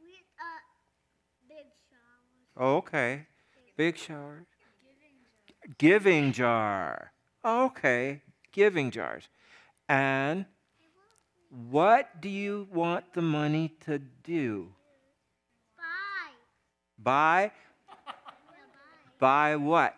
We, 0.00 0.12
uh, 0.38 1.48
big 1.48 1.66
showers. 1.90 2.56
Oh, 2.56 2.76
okay. 2.76 3.26
Big 3.76 3.96
shower. 3.96 4.44
Giving 5.76 6.30
jar. 6.30 7.10
Okay. 7.44 8.22
Giving 8.52 8.92
jars. 8.92 9.28
And 9.88 10.44
what 11.68 12.20
do 12.20 12.28
you 12.28 12.68
want 12.72 13.12
the 13.12 13.22
money 13.22 13.74
to 13.86 13.98
do? 13.98 14.68
Buy? 17.02 17.52
Buy 19.18 19.56
what? 19.56 19.94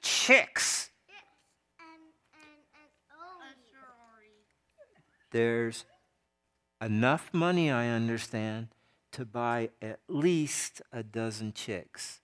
Chicks. 0.00 0.90
There's 5.30 5.84
enough 6.80 7.30
money, 7.32 7.70
I 7.70 7.88
understand, 7.88 8.68
to 9.12 9.24
buy 9.24 9.70
at 9.82 10.00
least 10.08 10.82
a 10.92 11.02
dozen 11.02 11.52
chicks. 11.52 12.20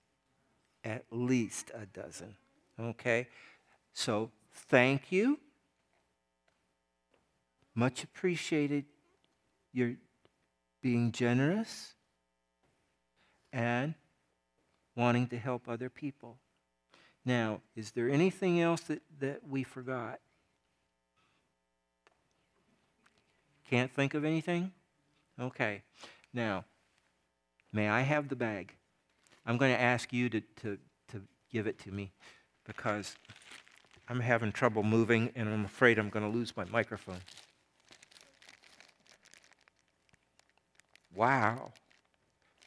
At 0.83 1.05
least 1.11 1.71
a 1.73 1.85
dozen. 1.85 2.35
Okay? 2.79 3.27
So 3.93 4.31
thank 4.51 5.11
you. 5.11 5.39
Much 7.75 8.03
appreciated 8.03 8.85
your 9.73 9.95
being 10.81 11.11
generous 11.11 11.95
and 13.53 13.93
wanting 14.95 15.27
to 15.27 15.37
help 15.37 15.69
other 15.69 15.89
people. 15.89 16.37
Now, 17.23 17.61
is 17.75 17.91
there 17.91 18.09
anything 18.09 18.59
else 18.59 18.81
that, 18.81 19.01
that 19.19 19.47
we 19.47 19.63
forgot? 19.63 20.19
Can't 23.69 23.91
think 23.91 24.13
of 24.13 24.25
anything? 24.25 24.71
Okay. 25.39 25.83
Now, 26.33 26.65
may 27.71 27.87
I 27.87 28.01
have 28.01 28.27
the 28.27 28.35
bag? 28.35 28.73
I'm 29.45 29.57
going 29.57 29.73
to 29.73 29.79
ask 29.79 30.11
you 30.11 30.29
to, 30.29 30.41
to, 30.61 30.77
to 31.11 31.21
give 31.51 31.67
it 31.67 31.79
to 31.79 31.91
me 31.91 32.11
because 32.65 33.15
I'm 34.09 34.19
having 34.19 34.51
trouble 34.51 34.83
moving 34.83 35.31
and 35.35 35.47
I'm 35.47 35.65
afraid 35.65 35.97
I'm 35.97 36.09
going 36.09 36.29
to 36.29 36.37
lose 36.37 36.55
my 36.57 36.65
microphone. 36.65 37.19
Wow. 41.15 41.71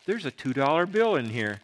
There's 0.07 0.25
a 0.25 0.31
$2 0.31 0.90
bill 0.90 1.16
in 1.16 1.31
here. 1.31 1.61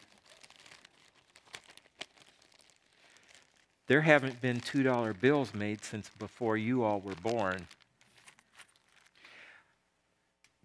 There 3.87 4.01
haven't 4.01 4.41
been 4.41 4.61
$2 4.61 5.21
bills 5.21 5.55
made 5.55 5.85
since 5.85 6.11
before 6.19 6.57
you 6.57 6.83
all 6.83 7.01
were 7.01 7.15
born. 7.15 7.69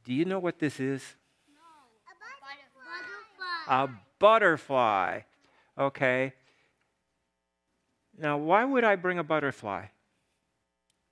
Do 0.03 0.13
you 0.13 0.25
know 0.25 0.39
what 0.39 0.59
this 0.59 0.79
is? 0.79 1.03
No. 1.49 1.59
A 2.09 2.15
butterfly. 3.67 3.83
A 3.83 3.89
butterfly. 4.19 5.21
Okay. 5.77 6.33
Now, 8.17 8.37
why 8.37 8.65
would 8.65 8.83
I 8.83 8.95
bring 8.95 9.19
a 9.19 9.23
butterfly 9.23 9.87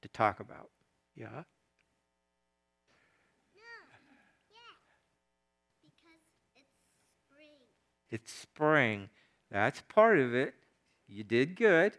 to 0.01 0.08
talk 0.08 0.39
about? 0.39 0.69
Yeah? 1.15 1.43
Because 5.82 6.01
it's 6.56 6.71
spring. 7.28 7.51
It's 8.09 8.31
spring. 8.31 9.09
That's 9.51 9.81
part 9.81 10.19
of 10.19 10.33
it. 10.33 10.53
You 11.07 11.23
did 11.23 11.55
good. 11.55 11.93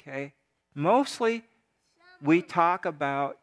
Okay? 0.00 0.34
Mostly, 0.74 1.44
we 2.22 2.42
talk 2.42 2.84
about 2.84 3.38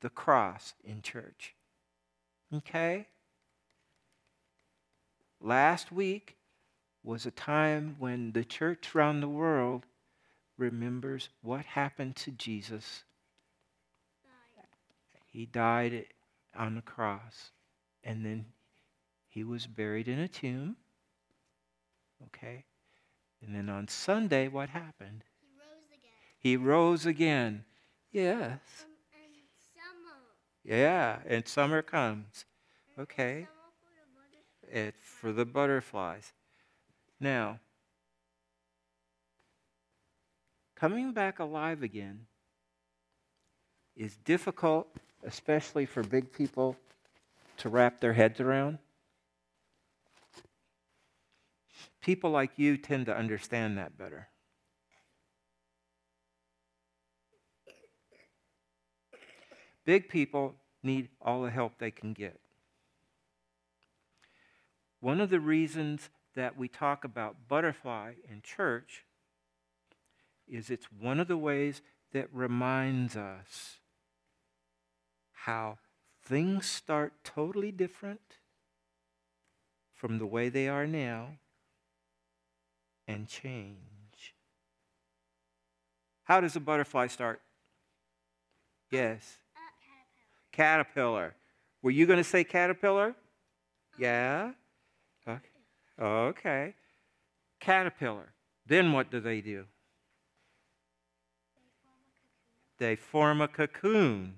the 0.00 0.10
cross 0.10 0.74
in 0.84 1.02
church. 1.02 1.54
Okay? 2.54 3.06
Last 5.40 5.90
week 5.90 6.36
was 7.02 7.26
a 7.26 7.30
time 7.30 7.96
when 7.98 8.32
the 8.32 8.44
church 8.44 8.94
around 8.94 9.20
the 9.20 9.28
world 9.28 9.84
remembers 10.56 11.28
what 11.42 11.64
happened 11.64 12.14
to 12.16 12.30
Jesus. 12.30 13.04
He 15.32 15.46
died 15.46 16.06
on 16.56 16.74
the 16.74 16.82
cross, 16.82 17.50
and 18.04 18.24
then 18.24 18.44
he 19.32 19.44
was 19.44 19.66
buried 19.66 20.08
in 20.08 20.18
a 20.18 20.28
tomb. 20.28 20.76
Okay? 22.26 22.64
And 23.40 23.54
then 23.54 23.70
on 23.70 23.88
Sunday, 23.88 24.46
what 24.46 24.68
happened? 24.68 25.24
He 25.40 25.46
rose 25.56 25.86
again. 25.90 26.10
He 26.38 26.56
rose 26.58 27.06
again. 27.06 27.64
Yes. 28.12 28.60
Um, 28.84 28.90
and 29.14 29.32
summer. 29.74 30.18
Yeah, 30.64 31.18
and 31.26 31.48
summer 31.48 31.80
comes. 31.80 32.44
Okay. 32.98 33.46
Summer 33.48 34.50
for 34.60 34.70
the. 34.70 34.78
It, 34.88 34.94
for 35.00 35.32
the 35.32 35.46
butterflies. 35.46 36.34
Now, 37.18 37.58
coming 40.76 41.12
back 41.12 41.38
alive 41.38 41.82
again 41.82 42.26
is 43.96 44.14
difficult, 44.26 44.88
especially 45.24 45.86
for 45.86 46.02
big 46.02 46.30
people 46.32 46.76
to 47.56 47.70
wrap 47.70 47.98
their 48.00 48.12
heads 48.12 48.38
around. 48.38 48.78
People 52.02 52.30
like 52.30 52.58
you 52.58 52.76
tend 52.76 53.06
to 53.06 53.16
understand 53.16 53.78
that 53.78 53.96
better. 53.96 54.28
Big 59.84 60.08
people 60.08 60.56
need 60.82 61.08
all 61.20 61.42
the 61.42 61.50
help 61.50 61.78
they 61.78 61.90
can 61.90 62.12
get. 62.12 62.38
One 65.00 65.20
of 65.20 65.30
the 65.30 65.40
reasons 65.40 66.10
that 66.34 66.56
we 66.56 66.68
talk 66.68 67.04
about 67.04 67.48
butterfly 67.48 68.14
in 68.28 68.42
church 68.42 69.04
is 70.48 70.70
it's 70.70 70.86
one 70.92 71.20
of 71.20 71.28
the 71.28 71.36
ways 71.36 71.82
that 72.12 72.28
reminds 72.32 73.16
us 73.16 73.78
how 75.32 75.78
things 76.24 76.66
start 76.66 77.12
totally 77.24 77.72
different 77.72 78.20
from 79.92 80.18
the 80.18 80.26
way 80.26 80.48
they 80.48 80.68
are 80.68 80.86
now 80.86 81.38
and 83.06 83.28
change. 83.28 84.34
How 86.24 86.40
does 86.40 86.56
a 86.56 86.60
butterfly 86.60 87.08
start? 87.08 87.40
Yes. 88.90 89.38
Uh, 89.56 89.60
caterpillar. 90.52 90.84
Caterpillar. 90.86 91.34
Were 91.82 91.90
you 91.90 92.06
going 92.06 92.18
to 92.18 92.24
say 92.24 92.44
caterpillar? 92.44 93.14
Yeah? 93.98 94.52
Okay. 95.26 95.40
okay. 96.00 96.74
Caterpillar. 97.60 98.32
Then 98.66 98.92
what 98.92 99.10
do 99.10 99.20
they 99.20 99.40
do? 99.40 99.64
They 102.78 102.96
form 102.96 103.40
a 103.40 103.48
cocoon. 103.48 104.36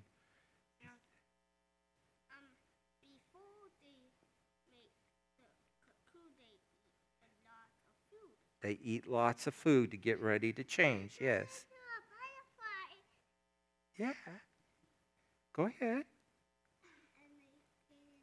They 8.64 8.79
eat 8.83 9.07
a 9.07 9.11
lot 9.11 9.46
of 9.46 9.55
food. 9.55 9.90
They 9.90 9.90
eat 9.90 9.90
lots 9.90 9.90
of 9.90 9.90
food 9.90 9.90
to 9.90 9.96
get 9.98 10.22
ready 10.22 10.53
to 10.55 10.64
change. 10.64 11.18
Yes. 11.20 11.66
To 11.68 11.74
a 11.85 12.00
butterfly. 13.98 14.14
Yeah. 14.27 14.33
Go 15.53 15.64
ahead. 15.64 16.05
They 16.81 16.92
turn 17.12 17.33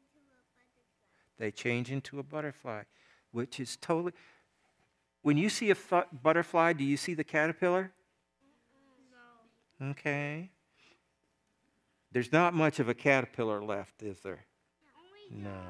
into 0.00 0.18
a 0.18 0.26
butterfly. 0.28 1.38
They 1.38 1.50
change 1.52 1.90
into 1.92 2.18
a 2.18 2.22
butterfly, 2.24 2.82
which 3.30 3.60
is 3.60 3.76
totally. 3.76 4.12
When 5.22 5.36
you 5.36 5.48
see 5.48 5.70
a 5.70 5.76
fu- 5.76 6.02
butterfly, 6.22 6.72
do 6.72 6.82
you 6.82 6.96
see 6.96 7.14
the 7.14 7.24
caterpillar? 7.24 7.92
No. 9.80 9.90
Okay. 9.90 10.50
There's 12.10 12.32
not 12.32 12.52
much 12.52 12.80
of 12.80 12.88
a 12.88 12.94
caterpillar 12.94 13.62
left, 13.62 14.02
is 14.02 14.18
there? 14.20 14.44
Only 15.30 15.44
No. 15.44 15.60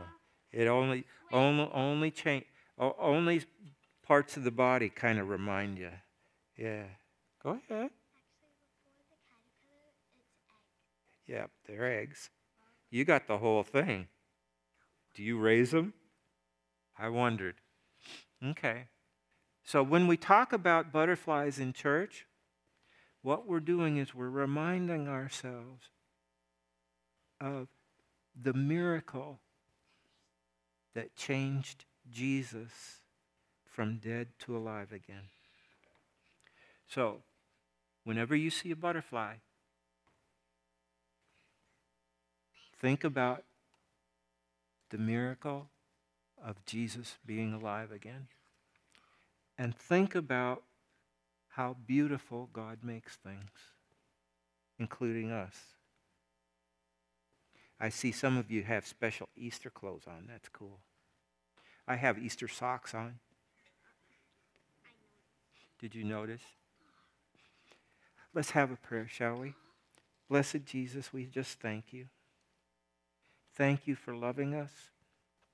It 0.50 0.66
only 0.66 1.04
only 1.30 1.70
only 1.72 2.10
change 2.10 2.46
only 2.78 3.42
parts 4.06 4.36
of 4.36 4.44
the 4.44 4.50
body 4.50 4.88
kind 4.88 5.18
of 5.18 5.28
remind 5.28 5.78
you. 5.78 5.90
Yeah. 6.56 6.84
Go 7.42 7.58
ahead. 7.68 7.90
Yep, 11.26 11.50
they're 11.66 12.00
eggs. 12.00 12.30
You 12.90 13.04
got 13.04 13.26
the 13.26 13.38
whole 13.38 13.62
thing. 13.62 14.08
Do 15.14 15.22
you 15.22 15.38
raise 15.38 15.70
them? 15.70 15.94
I 16.98 17.08
wondered. 17.08 17.54
Okay. 18.44 18.84
So 19.64 19.82
when 19.82 20.06
we 20.06 20.16
talk 20.16 20.52
about 20.52 20.92
butterflies 20.92 21.58
in 21.58 21.72
church, 21.72 22.26
what 23.22 23.46
we're 23.46 23.60
doing 23.60 23.96
is 23.96 24.14
we're 24.14 24.28
reminding 24.28 25.08
ourselves 25.08 25.90
of 27.40 27.68
the 28.40 28.52
miracle 28.52 29.40
that 30.94 31.16
changed 31.16 31.84
Jesus 32.10 33.01
from 33.72 33.96
dead 33.96 34.28
to 34.38 34.56
alive 34.56 34.92
again. 34.92 35.30
So, 36.86 37.22
whenever 38.04 38.36
you 38.36 38.50
see 38.50 38.70
a 38.70 38.76
butterfly, 38.76 39.36
think 42.78 43.02
about 43.02 43.44
the 44.90 44.98
miracle 44.98 45.68
of 46.44 46.64
Jesus 46.66 47.16
being 47.24 47.54
alive 47.54 47.90
again. 47.90 48.28
And 49.56 49.74
think 49.74 50.14
about 50.14 50.62
how 51.50 51.76
beautiful 51.86 52.50
God 52.52 52.78
makes 52.82 53.16
things, 53.16 53.50
including 54.78 55.30
us. 55.30 55.56
I 57.80 57.88
see 57.88 58.12
some 58.12 58.36
of 58.36 58.50
you 58.50 58.62
have 58.64 58.86
special 58.86 59.28
Easter 59.34 59.70
clothes 59.70 60.04
on. 60.06 60.26
That's 60.28 60.48
cool. 60.48 60.80
I 61.88 61.96
have 61.96 62.18
Easter 62.18 62.48
socks 62.48 62.94
on. 62.94 63.18
Did 65.82 65.96
you 65.96 66.04
notice? 66.04 66.42
Let's 68.32 68.52
have 68.52 68.70
a 68.70 68.76
prayer, 68.76 69.08
shall 69.08 69.34
we? 69.34 69.54
Blessed 70.30 70.64
Jesus, 70.64 71.12
we 71.12 71.26
just 71.26 71.58
thank 71.58 71.92
you. 71.92 72.06
Thank 73.56 73.88
you 73.88 73.96
for 73.96 74.14
loving 74.14 74.54
us. 74.54 74.70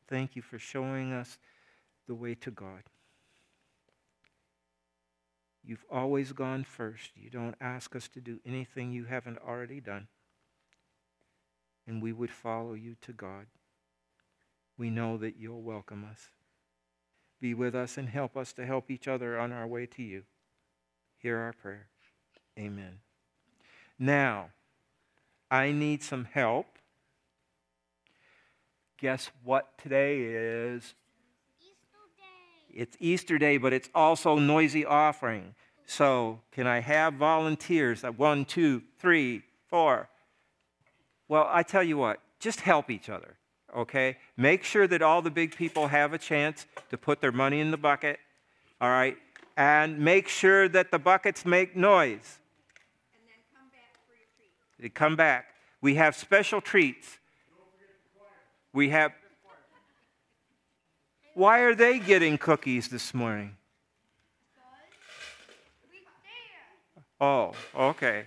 Thank 0.06 0.36
you 0.36 0.42
for 0.42 0.58
showing 0.58 1.14
us 1.14 1.38
the 2.06 2.14
way 2.14 2.34
to 2.34 2.50
God. 2.50 2.82
You've 5.64 5.86
always 5.90 6.32
gone 6.32 6.62
first. 6.62 7.12
You 7.16 7.30
don't 7.30 7.56
ask 7.58 7.96
us 7.96 8.06
to 8.08 8.20
do 8.20 8.38
anything 8.44 8.92
you 8.92 9.06
haven't 9.06 9.38
already 9.38 9.80
done. 9.80 10.08
And 11.86 12.02
we 12.02 12.12
would 12.12 12.30
follow 12.30 12.74
you 12.74 12.96
to 13.00 13.14
God. 13.14 13.46
We 14.76 14.90
know 14.90 15.16
that 15.16 15.36
you'll 15.38 15.62
welcome 15.62 16.06
us. 16.08 16.28
Be 17.40 17.54
with 17.54 17.74
us 17.74 17.96
and 17.96 18.08
help 18.08 18.36
us 18.36 18.52
to 18.54 18.66
help 18.66 18.90
each 18.90 19.06
other 19.06 19.38
on 19.38 19.52
our 19.52 19.66
way 19.66 19.86
to 19.86 20.02
you. 20.02 20.24
Hear 21.18 21.38
our 21.38 21.52
prayer. 21.52 21.86
Amen. 22.58 22.98
Now, 23.98 24.50
I 25.50 25.72
need 25.72 26.02
some 26.02 26.24
help. 26.24 26.66
Guess 28.98 29.30
what 29.44 29.78
today 29.78 30.22
is? 30.22 30.94
Easter 31.60 31.98
day. 32.16 32.80
It's 32.80 32.96
Easter 33.00 33.38
Day, 33.38 33.56
but 33.56 33.72
it's 33.72 33.88
also 33.94 34.38
noisy 34.38 34.84
offering. 34.84 35.54
So, 35.86 36.40
can 36.52 36.66
I 36.66 36.80
have 36.80 37.14
volunteers? 37.14 38.04
Uh, 38.04 38.12
One, 38.12 38.44
two, 38.44 38.82
three, 38.98 39.42
four. 39.68 40.10
Well, 41.28 41.48
I 41.48 41.62
tell 41.62 41.82
you 41.82 41.96
what, 41.96 42.20
just 42.40 42.60
help 42.60 42.90
each 42.90 43.08
other, 43.08 43.37
okay? 43.76 44.16
Make 44.36 44.64
sure 44.64 44.86
that 44.86 45.02
all 45.02 45.22
the 45.22 45.30
big 45.30 45.54
people 45.54 45.88
have 45.88 46.12
a 46.12 46.18
chance 46.18 46.66
to 46.90 46.98
put 46.98 47.20
their 47.20 47.32
money 47.32 47.60
in 47.60 47.70
the 47.70 47.76
bucket, 47.76 48.18
all 48.80 48.90
right? 48.90 49.16
And 49.56 49.98
make 49.98 50.28
sure 50.28 50.68
that 50.68 50.90
the 50.90 50.98
buckets 50.98 51.44
make 51.44 51.76
noise. 51.76 52.38
And 53.12 53.22
then 53.26 53.40
come 53.52 53.68
back 53.70 53.94
for 54.06 54.14
your 54.14 54.26
treat. 54.36 54.82
They 54.82 54.88
come 54.88 55.16
back. 55.16 55.46
We 55.80 55.96
have 55.96 56.14
special 56.14 56.60
treats. 56.60 57.18
We 58.72 58.90
have. 58.90 59.12
Why 61.34 61.60
are 61.60 61.74
they 61.74 61.98
getting 61.98 62.36
cookies 62.38 62.88
this 62.88 63.14
morning? 63.14 63.56
Oh, 67.20 67.52
okay. 67.74 68.26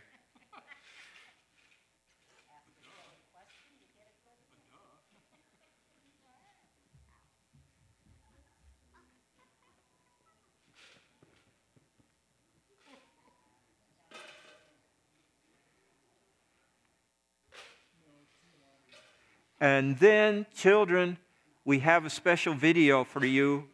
And 19.61 19.97
then, 19.99 20.45
children, 20.55 21.17
we 21.63 21.79
have 21.79 22.03
a 22.03 22.09
special 22.09 22.55
video 22.55 23.03
for 23.03 23.23
you. 23.23 23.65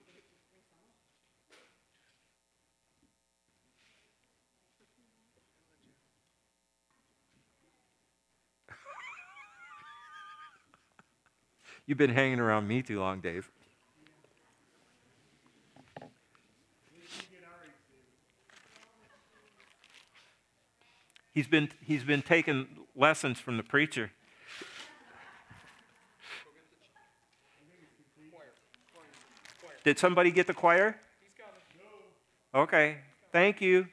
You've 11.86 11.98
been 11.98 12.10
hanging 12.10 12.42
around 12.42 12.68
me 12.68 12.82
too 12.82 13.00
long, 13.00 13.22
Dave. 13.22 13.50
He's 21.34 21.48
been, 21.48 21.70
he's 21.80 22.04
been 22.04 22.22
taking 22.22 22.68
lessons 22.94 23.40
from 23.40 23.56
the 23.56 23.64
preacher. 23.64 24.12
Did 29.84 30.00
somebody 30.00 30.32
get 30.32 30.48
the 30.48 30.54
choir? 30.54 30.98
Okay, 32.54 32.98
thank 33.32 33.62
you. 33.62 33.88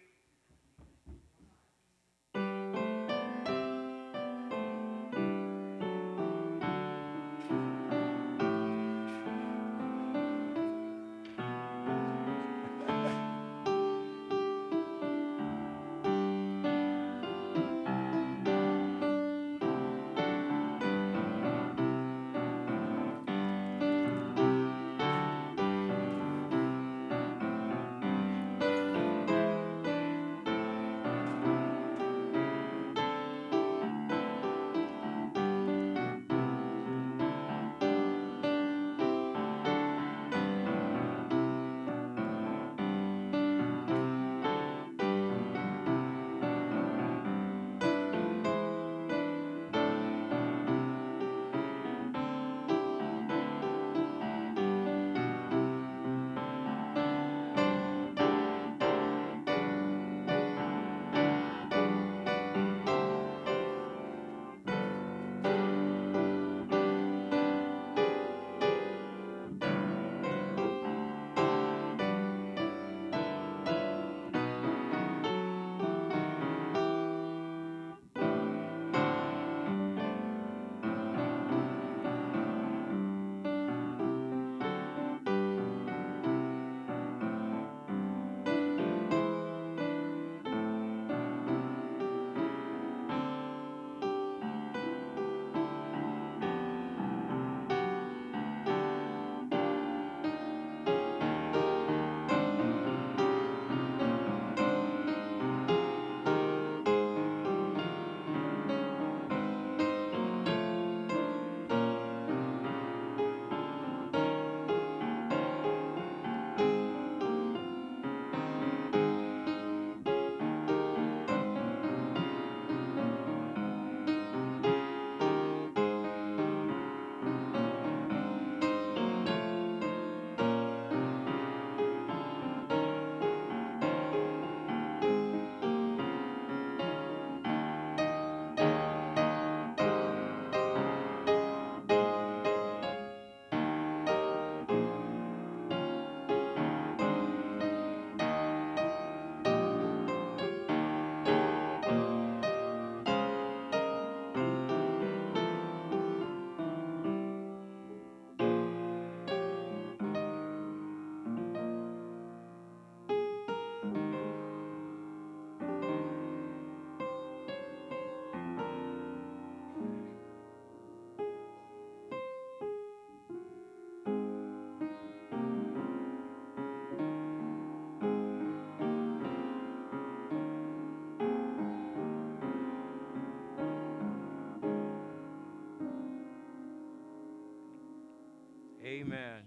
Amen. 189.15 189.44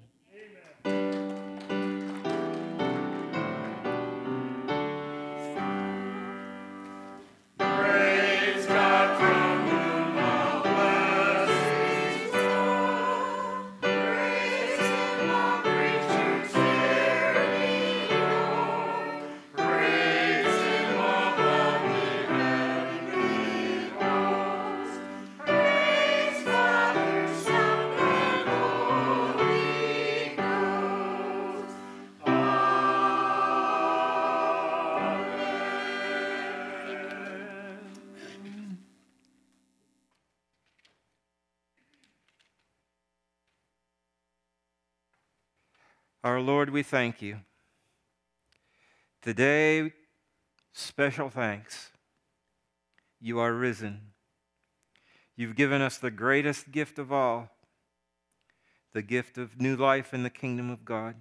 Our 46.28 46.42
Lord, 46.42 46.72
we 46.72 46.84
thank 46.84 47.22
you. 47.22 47.40
Today, 49.22 49.94
special 50.74 51.30
thanks. 51.30 51.92
You 53.22 53.40
are 53.40 53.54
risen. 53.54 54.12
You've 55.38 55.56
given 55.56 55.82
us 55.82 55.98
the 55.98 56.12
greatest 56.12 56.70
gift 56.74 57.00
of 57.00 57.14
all 57.14 57.50
the 58.92 59.02
gift 59.02 59.38
of 59.38 59.62
new 59.62 59.78
life 59.78 60.14
in 60.14 60.24
the 60.24 60.30
kingdom 60.30 60.70
of 60.70 60.84
God. 60.84 61.16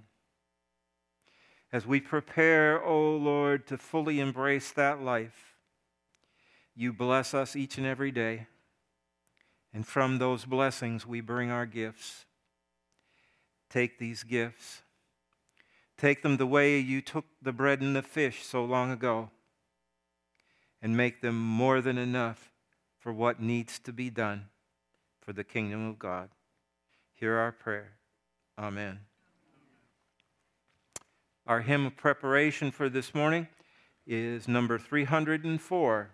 As 1.73 1.87
we 1.87 2.01
prepare, 2.01 2.85
O 2.85 2.89
oh 2.89 3.17
Lord, 3.17 3.65
to 3.69 3.79
fully 3.79 4.19
embrace 4.19 4.73
that 4.73 5.01
life, 5.01 5.55
you 6.75 6.93
bless 6.93 7.33
us 7.33 7.55
each 7.55 7.79
and 7.79 7.87
every 7.87 8.11
day. 8.11 8.49
And 9.73 9.87
from 9.87 10.19
those 10.19 10.45
blessings, 10.45 11.07
we 11.07 11.21
bring 11.21 11.53
our 11.53 11.65
gifts. 11.65 12.25
Take 13.71 14.01
these 14.01 14.25
gifts. 14.25 14.83
Take 15.99 16.23
them 16.23 16.37
the 16.37 16.47
way 16.47 16.79
you 16.79 17.01
took 17.01 17.25
the 17.41 17.53
bread 17.53 17.81
and 17.81 17.97
the 17.97 18.03
fish 18.03 18.45
so 18.45 18.65
long 18.65 18.91
ago 18.91 19.31
and 20.83 20.97
make 20.97 21.23
them 21.23 21.39
more 21.39 21.81
than 21.81 21.97
enough 21.97 22.53
for 22.99 23.13
what 23.13 23.41
needs 23.41 23.79
to 23.81 23.93
be 23.93 24.11
done 24.11 24.47
for 25.21 25.33
the 25.33 25.45
kingdom 25.45 25.89
of 25.89 25.99
God. 25.99 26.29
Hear 27.15 27.37
our 27.37 27.53
prayer. 27.53 27.95
Amen. 28.59 29.01
Our 31.47 31.61
hymn 31.63 31.87
of 31.87 31.97
preparation 31.97 32.71
for 32.71 32.89
this 32.89 33.15
morning 33.15 33.49
is 34.07 34.49
number 34.49 34.79
304. 34.79 36.11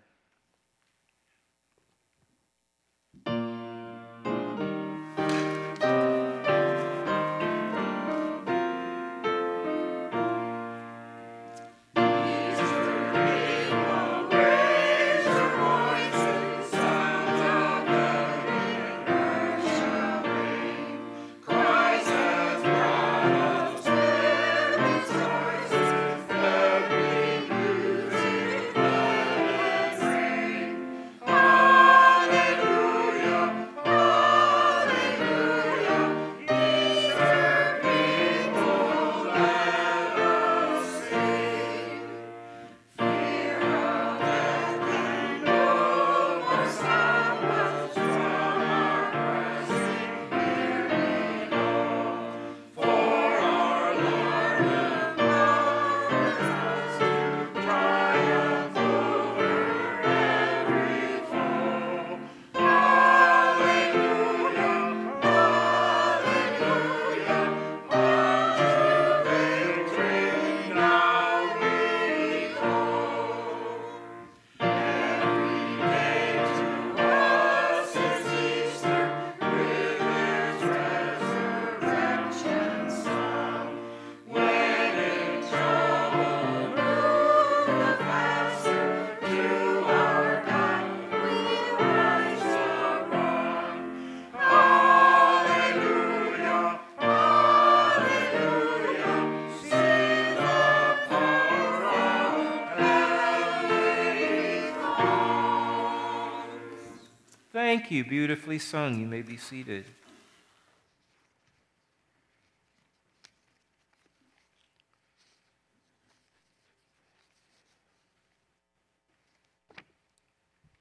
You. 107.93 108.03
Beautifully 108.03 108.59
sung. 108.59 108.99
You 108.99 109.05
may 109.05 109.21
be 109.21 109.37
seated. 109.37 109.85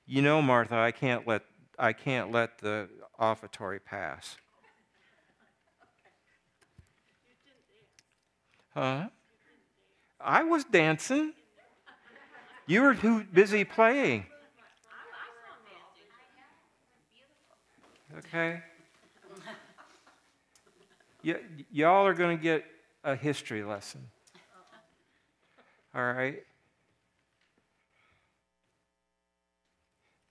You 0.06 0.20
know, 0.20 0.42
Martha, 0.42 0.74
I 0.74 0.90
can't 0.90 1.26
let, 1.26 1.42
I 1.78 1.92
can't 1.92 2.32
let 2.32 2.58
the 2.58 2.88
offertory 3.18 3.78
pass. 3.78 4.36
Huh? 8.74 9.08
I 10.20 10.44
was 10.44 10.64
dancing. 10.64 11.32
You 12.66 12.82
were 12.82 12.94
too 12.94 13.24
busy 13.24 13.64
playing. 13.64 14.26
Okay? 18.18 18.62
Y- 21.24 21.36
y'all 21.70 22.06
are 22.06 22.14
going 22.14 22.36
to 22.36 22.42
get 22.42 22.64
a 23.04 23.16
history 23.16 23.62
lesson. 23.62 24.00
All 25.94 26.12
right? 26.12 26.42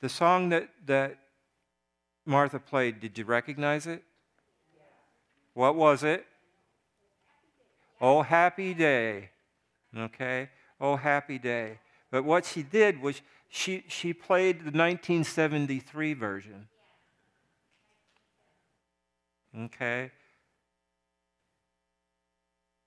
The 0.01 0.09
song 0.09 0.49
that, 0.49 0.69
that 0.85 1.17
Martha 2.25 2.59
played, 2.59 2.99
did 2.99 3.17
you 3.17 3.25
recognize 3.25 3.87
it? 3.87 4.03
What 5.53 5.75
was 5.75 6.03
it? 6.03 6.25
Oh, 7.99 8.23
happy 8.23 8.73
day. 8.73 9.29
Okay? 9.95 10.49
Oh, 10.79 10.95
happy 10.95 11.37
day. 11.37 11.79
But 12.09 12.25
what 12.25 12.45
she 12.45 12.63
did 12.63 13.01
was 13.01 13.21
she, 13.47 13.83
she 13.87 14.13
played 14.13 14.59
the 14.59 14.71
1973 14.71 16.13
version. 16.13 16.67
Okay? 19.57 20.11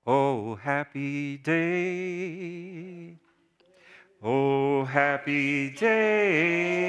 Oh, 0.06 0.54
happy 0.54 1.36
day. 1.38 3.16
Oh, 4.22 4.84
happy 4.84 5.70
day 5.70 6.84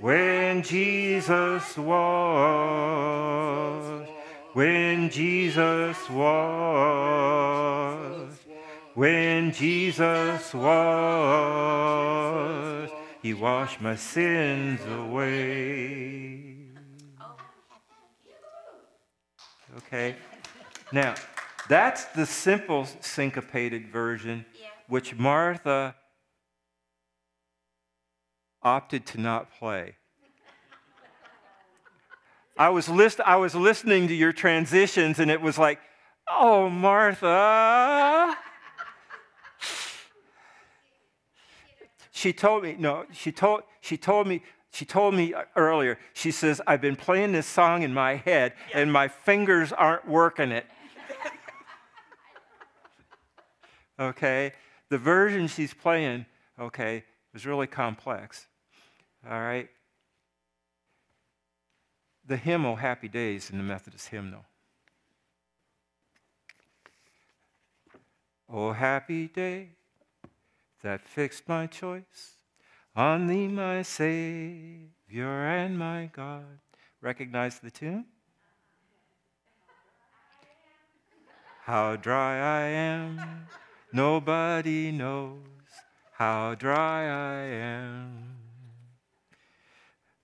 when 0.00 0.62
Jesus 0.62 1.76
was, 1.76 2.88
when 4.54 5.10
Jesus 5.10 6.08
was, 6.08 7.18
when 8.94 9.52
Jesus 9.52 10.54
was, 10.54 10.80
He 13.22 13.34
washed 13.34 13.82
my 13.82 13.96
sins 13.96 14.80
away. 14.86 16.49
Okay? 19.92 20.14
Now, 20.92 21.16
that's 21.68 22.04
the 22.06 22.24
simple 22.24 22.86
syncopated 23.00 23.88
version, 23.88 24.44
which 24.88 25.16
Martha 25.16 25.96
opted 28.62 29.04
to 29.06 29.20
not 29.20 29.52
play. 29.58 29.96
I 32.56 32.68
was, 32.68 32.88
list- 32.88 33.20
I 33.20 33.36
was 33.36 33.56
listening 33.56 34.06
to 34.08 34.14
your 34.14 34.32
transitions, 34.32 35.18
and 35.18 35.28
it 35.28 35.40
was 35.40 35.58
like, 35.58 35.80
oh, 36.28 36.70
Martha. 36.70 38.36
She 42.12 42.32
told 42.32 42.62
me, 42.62 42.76
no, 42.78 43.06
she 43.12 43.32
told, 43.32 43.62
she 43.80 43.96
told 43.96 44.28
me, 44.28 44.42
she 44.72 44.84
told 44.84 45.14
me 45.14 45.34
uh, 45.34 45.42
earlier, 45.56 45.98
she 46.14 46.30
says, 46.30 46.60
I've 46.66 46.80
been 46.80 46.96
playing 46.96 47.32
this 47.32 47.46
song 47.46 47.82
in 47.82 47.92
my 47.92 48.16
head 48.16 48.54
and 48.72 48.92
my 48.92 49.08
fingers 49.08 49.72
aren't 49.72 50.08
working 50.08 50.52
it. 50.52 50.66
okay? 54.00 54.52
The 54.88 54.98
version 54.98 55.48
she's 55.48 55.74
playing, 55.74 56.26
okay, 56.58 57.04
was 57.32 57.46
really 57.46 57.66
complex. 57.66 58.46
All 59.28 59.40
right? 59.40 59.68
The 62.26 62.36
hymnal 62.36 62.72
oh, 62.72 62.76
Happy 62.76 63.08
Days 63.08 63.50
in 63.50 63.58
the 63.58 63.64
Methodist 63.64 64.08
hymnal. 64.08 64.44
Oh, 68.52 68.72
happy 68.72 69.28
day 69.28 69.70
that 70.82 71.06
fixed 71.06 71.48
my 71.48 71.66
choice 71.66 72.39
on 72.94 73.26
thee, 73.26 73.48
my 73.48 73.82
Savior 73.82 74.88
and 75.18 75.78
my 75.78 76.10
God. 76.12 76.58
Recognize 77.00 77.58
the 77.58 77.70
tune? 77.70 78.06
How 81.62 81.96
dry 81.96 82.38
I 82.38 82.62
am, 82.62 83.46
nobody 83.92 84.90
knows 84.90 85.38
how 86.20 86.54
dry 86.54 87.04
I 87.04 87.42
am. 87.44 88.36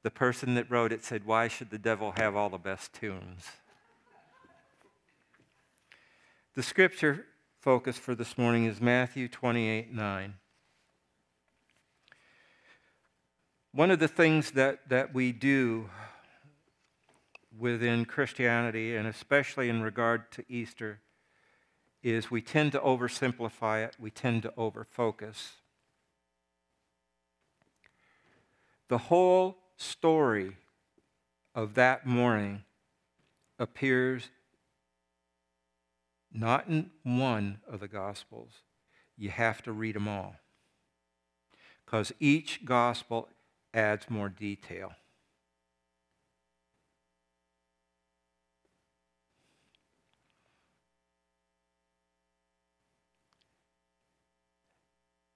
the 0.03 0.11
person 0.11 0.55
that 0.55 0.71
wrote 0.71 0.93
it 0.93 1.03
said, 1.03 1.25
Why 1.25 1.49
should 1.49 1.71
the 1.71 1.79
devil 1.79 2.13
have 2.17 2.37
all 2.37 2.51
the 2.51 2.59
best 2.59 2.93
tunes? 2.93 3.47
The 6.55 6.63
scripture 6.63 7.27
focus 7.61 7.97
for 7.97 8.15
this 8.15 8.37
morning 8.37 8.67
is 8.67 8.81
Matthew 8.81 9.27
28 9.27 9.93
9. 9.93 10.35
One 13.77 13.91
of 13.91 13.99
the 13.99 14.09
things 14.09 14.53
that, 14.53 14.89
that 14.89 15.13
we 15.13 15.33
do 15.33 15.91
within 17.59 18.07
Christianity, 18.07 18.97
and 18.97 19.07
especially 19.07 19.69
in 19.69 19.83
regard 19.83 20.33
to 20.33 20.45
Easter, 20.49 21.01
is 22.03 22.31
we 22.31 22.41
tend 22.41 22.73
to 22.73 22.79
oversimplify 22.79 23.85
it, 23.85 23.95
we 24.01 24.11
tend 24.11 24.45
to 24.45 24.55
overfocus. 24.57 25.57
The 28.89 28.97
whole 28.97 29.59
story 29.77 30.57
of 31.55 31.75
that 31.75 32.07
morning 32.07 32.65
appears 33.59 34.31
not 36.33 36.67
in 36.67 36.93
one 37.03 37.59
of 37.71 37.81
the 37.81 37.89
Gospels. 37.89 38.53
You 39.19 39.29
have 39.29 39.61
to 39.65 39.73
read 39.73 39.97
them 39.97 40.09
all. 40.09 40.37
Because 41.85 42.11
each 42.19 42.65
Gospel 42.65 43.29
adds 43.77 44.09
more 44.09 44.31
detail. 44.31 44.93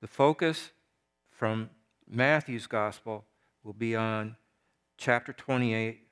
The 0.01 0.09
focus 0.09 0.71
from 1.31 1.69
Matthew's 2.09 2.67
Gospel 2.67 3.27
will 3.63 3.75
be 3.75 3.95
on 3.95 4.37
chapter 4.97 5.35
28, 5.35 6.07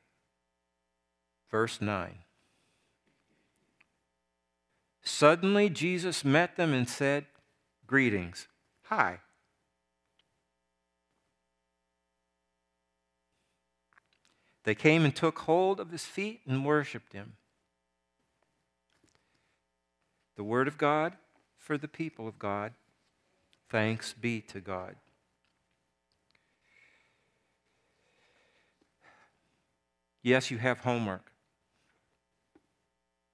verse 1.51 1.81
9. 1.81 2.19
Suddenly 5.03 5.71
Jesus 5.71 6.23
met 6.23 6.57
them 6.57 6.75
and 6.75 6.87
said, 6.87 7.25
Greetings. 7.87 8.47
Hi. 8.85 9.21
They 14.69 14.75
came 14.75 15.07
and 15.07 15.17
took 15.17 15.39
hold 15.39 15.81
of 15.81 15.93
his 15.93 16.05
feet 16.05 16.43
and 16.47 16.63
worshiped 16.63 17.15
him. 17.15 17.37
The 20.37 20.45
Word 20.45 20.69
of 20.69 20.77
God 20.77 21.15
for 21.57 21.79
the 21.79 21.89
people 21.89 22.29
of 22.29 22.39
God. 22.39 22.75
Thanks 23.71 24.13
be 24.13 24.43
to 24.43 24.61
God. 24.61 24.97
Yes, 30.23 30.51
you 30.51 30.59
have 30.59 30.81
homework. 30.81 31.33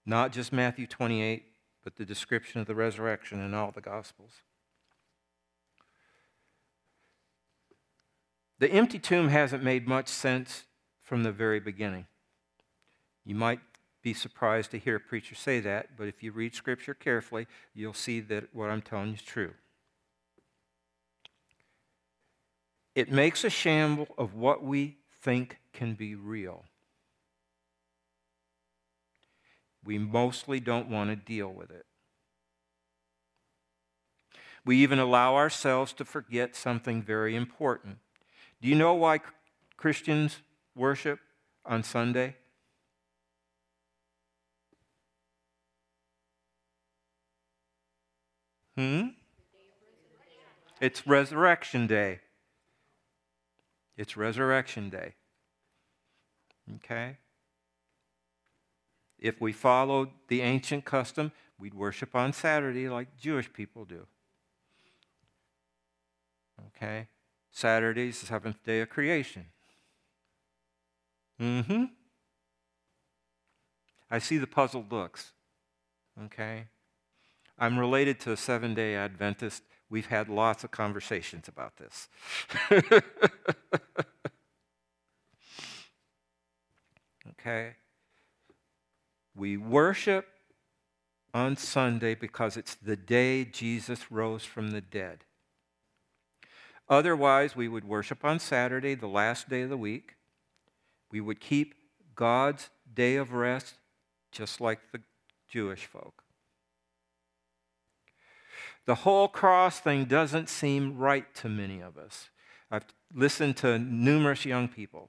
Not 0.06 0.30
just 0.30 0.52
Matthew 0.52 0.86
28, 0.86 1.46
but 1.82 1.96
the 1.96 2.04
description 2.04 2.60
of 2.60 2.68
the 2.68 2.76
resurrection 2.76 3.40
in 3.40 3.54
all 3.54 3.72
the 3.72 3.80
Gospels. 3.80 4.34
The 8.60 8.70
empty 8.70 9.00
tomb 9.00 9.30
hasn't 9.30 9.64
made 9.64 9.88
much 9.88 10.06
sense 10.06 10.62
from 11.04 11.22
the 11.22 11.30
very 11.32 11.60
beginning. 11.60 12.06
You 13.24 13.34
might 13.34 13.60
be 14.02 14.12
surprised 14.12 14.70
to 14.72 14.78
hear 14.78 14.96
a 14.96 15.00
preacher 15.00 15.34
say 15.34 15.60
that, 15.60 15.96
but 15.96 16.08
if 16.08 16.22
you 16.22 16.32
read 16.32 16.54
Scripture 16.54 16.94
carefully, 16.94 17.46
you'll 17.74 17.94
see 17.94 18.20
that 18.20 18.54
what 18.54 18.70
I'm 18.70 18.82
telling 18.82 19.08
you 19.08 19.14
is 19.14 19.22
true. 19.22 19.52
It 22.94 23.10
makes 23.10 23.44
a 23.44 23.50
shamble 23.50 24.08
of 24.18 24.34
what 24.34 24.62
we 24.62 24.98
think 25.22 25.58
can 25.72 25.94
be 25.94 26.14
real. 26.14 26.64
We 29.84 29.98
mostly 29.98 30.60
don't 30.60 30.88
want 30.88 31.10
to 31.10 31.16
deal 31.16 31.48
with 31.48 31.70
it. 31.70 31.86
We 34.64 34.78
even 34.78 34.98
allow 34.98 35.34
ourselves 35.34 35.92
to 35.94 36.04
forget 36.04 36.56
something 36.56 37.02
very 37.02 37.36
important. 37.36 37.98
Do 38.62 38.68
you 38.68 38.74
know 38.74 38.94
why 38.94 39.20
Christians 39.76 40.38
worship 40.74 41.20
on 41.64 41.82
Sunday? 41.82 42.36
Hmm? 48.76 49.08
It's 50.80 51.06
Resurrection 51.06 51.86
Day. 51.86 52.20
It's 53.96 54.16
Resurrection 54.16 54.90
Day. 54.90 55.14
Okay? 56.76 57.18
If 59.18 59.40
we 59.40 59.52
followed 59.52 60.10
the 60.28 60.40
ancient 60.40 60.84
custom, 60.84 61.32
we'd 61.58 61.74
worship 61.74 62.14
on 62.14 62.32
Saturday 62.32 62.88
like 62.88 63.16
Jewish 63.16 63.52
people 63.52 63.84
do. 63.84 64.06
Okay? 66.66 67.08
Saturday's 67.50 68.20
the 68.20 68.26
seventh 68.26 68.62
day 68.64 68.80
of 68.80 68.90
creation. 68.90 69.46
Mm 71.40 71.64
hmm. 71.66 71.84
I 74.10 74.18
see 74.18 74.38
the 74.38 74.46
puzzled 74.46 74.92
looks. 74.92 75.32
Okay? 76.26 76.66
I'm 77.58 77.78
related 77.78 78.20
to 78.20 78.32
a 78.32 78.36
seven 78.36 78.74
day 78.74 78.94
Adventist. 78.94 79.62
We've 79.90 80.06
had 80.06 80.28
lots 80.28 80.64
of 80.64 80.70
conversations 80.70 81.48
about 81.48 81.76
this. 81.76 82.08
okay? 87.30 87.74
We 89.36 89.56
worship 89.56 90.26
on 91.32 91.56
Sunday 91.56 92.14
because 92.14 92.56
it's 92.56 92.76
the 92.76 92.96
day 92.96 93.44
Jesus 93.44 94.10
rose 94.10 94.44
from 94.44 94.70
the 94.70 94.80
dead. 94.80 95.24
Otherwise, 96.88 97.56
we 97.56 97.66
would 97.66 97.84
worship 97.84 98.24
on 98.24 98.38
Saturday, 98.38 98.94
the 98.94 99.08
last 99.08 99.48
day 99.48 99.62
of 99.62 99.70
the 99.70 99.76
week. 99.76 100.14
We 101.14 101.20
would 101.20 101.38
keep 101.38 101.76
God's 102.16 102.70
day 102.92 103.14
of 103.14 103.32
rest 103.32 103.76
just 104.32 104.60
like 104.60 104.80
the 104.90 105.00
Jewish 105.48 105.86
folk. 105.86 106.24
The 108.86 108.96
whole 108.96 109.28
cross 109.28 109.78
thing 109.78 110.06
doesn't 110.06 110.48
seem 110.48 110.98
right 110.98 111.32
to 111.36 111.48
many 111.48 111.80
of 111.80 111.96
us. 111.96 112.30
I've 112.68 112.86
listened 113.14 113.56
to 113.58 113.78
numerous 113.78 114.44
young 114.44 114.66
people. 114.66 115.08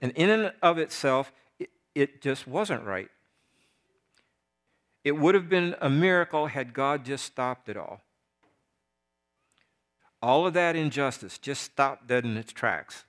And 0.00 0.10
in 0.16 0.28
and 0.28 0.52
of 0.60 0.76
itself, 0.76 1.30
it, 1.60 1.70
it 1.94 2.20
just 2.20 2.48
wasn't 2.48 2.82
right. 2.82 3.08
It 5.04 5.12
would 5.12 5.36
have 5.36 5.48
been 5.48 5.76
a 5.80 5.88
miracle 5.88 6.48
had 6.48 6.74
God 6.74 7.04
just 7.04 7.24
stopped 7.24 7.68
it 7.68 7.76
all. 7.76 8.00
All 10.20 10.48
of 10.48 10.54
that 10.54 10.74
injustice 10.74 11.38
just 11.38 11.62
stopped 11.62 12.08
dead 12.08 12.24
in 12.24 12.36
its 12.36 12.52
tracks. 12.52 13.04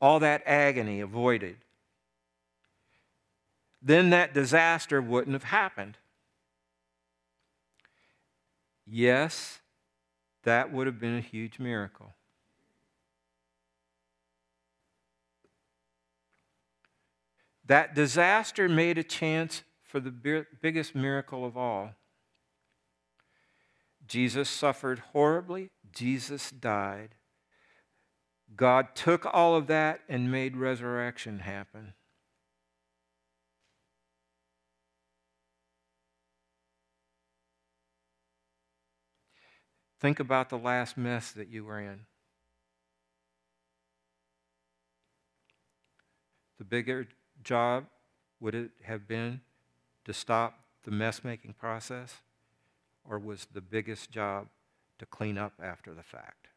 All 0.00 0.20
that 0.20 0.42
agony 0.46 1.00
avoided. 1.00 1.56
Then 3.80 4.10
that 4.10 4.34
disaster 4.34 5.00
wouldn't 5.00 5.34
have 5.34 5.44
happened. 5.44 5.98
Yes, 8.86 9.60
that 10.44 10.72
would 10.72 10.86
have 10.86 10.98
been 10.98 11.16
a 11.16 11.20
huge 11.20 11.58
miracle. 11.58 12.14
That 17.66 17.94
disaster 17.94 18.68
made 18.68 18.96
a 18.96 19.04
chance 19.04 19.62
for 19.82 20.00
the 20.00 20.44
biggest 20.62 20.94
miracle 20.94 21.44
of 21.44 21.56
all. 21.56 21.90
Jesus 24.06 24.48
suffered 24.48 25.00
horribly, 25.12 25.68
Jesus 25.92 26.50
died. 26.50 27.10
God 28.56 28.94
took 28.94 29.26
all 29.32 29.54
of 29.54 29.66
that 29.66 30.00
and 30.08 30.32
made 30.32 30.56
resurrection 30.56 31.40
happen. 31.40 31.94
Think 40.00 40.20
about 40.20 40.48
the 40.48 40.58
last 40.58 40.96
mess 40.96 41.32
that 41.32 41.48
you 41.48 41.64
were 41.64 41.80
in. 41.80 42.00
The 46.58 46.64
bigger 46.64 47.08
job 47.42 47.86
would 48.40 48.54
it 48.54 48.70
have 48.84 49.08
been 49.08 49.40
to 50.04 50.12
stop 50.12 50.60
the 50.84 50.90
mess 50.90 51.22
making 51.24 51.54
process, 51.54 52.16
or 53.08 53.18
was 53.18 53.46
the 53.52 53.60
biggest 53.60 54.10
job 54.10 54.48
to 54.98 55.06
clean 55.06 55.36
up 55.36 55.52
after 55.62 55.94
the 55.94 56.02
fact? 56.02 56.47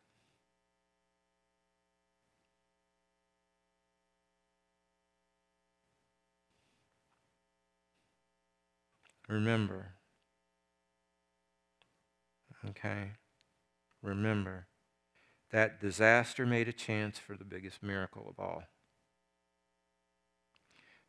Remember, 9.32 9.94
okay, 12.70 13.12
remember 14.02 14.68
that 15.52 15.80
disaster 15.80 16.46
made 16.46 16.68
a 16.68 16.74
chance 16.74 17.18
for 17.18 17.38
the 17.38 17.46
biggest 17.46 17.82
miracle 17.82 18.28
of 18.30 18.38
all. 18.44 18.64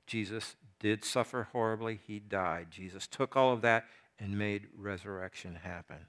Jesus 0.06 0.54
did 0.78 1.04
suffer 1.04 1.48
horribly, 1.50 1.98
he 2.06 2.20
died. 2.20 2.68
Jesus 2.70 3.08
took 3.08 3.36
all 3.36 3.52
of 3.52 3.60
that 3.62 3.86
and 4.20 4.38
made 4.38 4.68
resurrection 4.76 5.56
happen. 5.64 6.06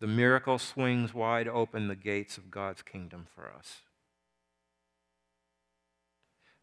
The 0.00 0.06
miracle 0.06 0.58
swings 0.58 1.12
wide 1.12 1.46
open 1.46 1.88
the 1.88 1.94
gates 1.94 2.38
of 2.38 2.50
God's 2.50 2.80
kingdom 2.80 3.26
for 3.34 3.52
us. 3.52 3.82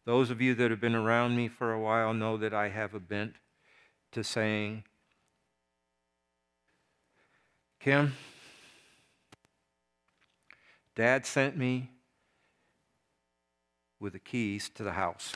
Those 0.08 0.30
of 0.30 0.40
you 0.40 0.54
that 0.54 0.70
have 0.70 0.80
been 0.80 0.94
around 0.94 1.36
me 1.36 1.48
for 1.48 1.70
a 1.70 1.78
while 1.78 2.14
know 2.14 2.38
that 2.38 2.54
I 2.54 2.70
have 2.70 2.94
a 2.94 2.98
bent 2.98 3.34
to 4.12 4.24
saying, 4.24 4.84
Kim, 7.78 8.14
Dad 10.96 11.26
sent 11.26 11.58
me 11.58 11.90
with 14.00 14.14
the 14.14 14.18
keys 14.18 14.70
to 14.76 14.82
the 14.82 14.92
house. 14.92 15.34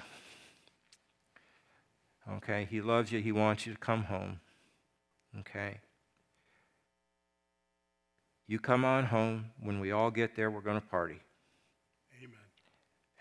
Okay, 2.37 2.67
he 2.71 2.81
loves 2.81 3.13
you, 3.13 3.21
he 3.21 3.31
wants 3.31 3.67
you 3.67 3.75
to 3.75 3.79
come 3.79 4.05
home. 4.05 4.41
Okay. 5.41 5.81
You 8.47 8.59
come 8.59 8.87
on 8.87 9.05
home. 9.05 9.51
When 9.61 9.81
we 9.81 9.93
all 9.93 10.11
get 10.11 10.35
there, 10.35 10.51
we're 10.51 10.63
going 10.63 10.81
to 10.81 10.87
party. 10.87 11.21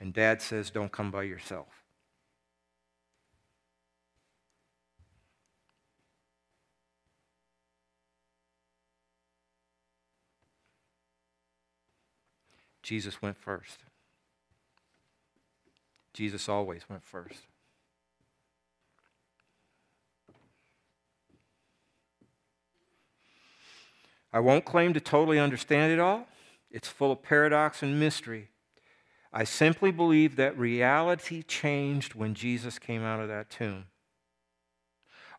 And 0.02 0.16
dad 0.16 0.42
says, 0.42 0.72
don't 0.72 0.92
come 0.92 1.12
by 1.12 1.22
yourself. 1.24 1.68
Jesus 12.82 13.22
went 13.22 13.38
first. 13.38 13.84
Jesus 16.14 16.50
always 16.50 16.90
went 16.90 17.04
first. 17.04 17.46
I 24.34 24.40
won't 24.40 24.66
claim 24.66 24.94
to 24.96 25.00
totally 25.00 25.38
understand 25.38 25.94
it 25.94 26.00
all. 26.00 26.26
It's 26.72 26.88
full 26.88 27.12
of 27.12 27.22
paradox 27.22 27.84
and 27.84 28.00
mystery. 28.00 28.51
I 29.34 29.44
simply 29.46 29.92
believe 29.92 30.36
that 30.36 30.58
reality 30.58 31.42
changed 31.44 32.16
when 32.16 32.34
Jesus 32.34 32.80
came 32.80 33.04
out 33.04 33.22
of 33.22 33.30
that 33.30 33.50
tomb. 33.50 33.86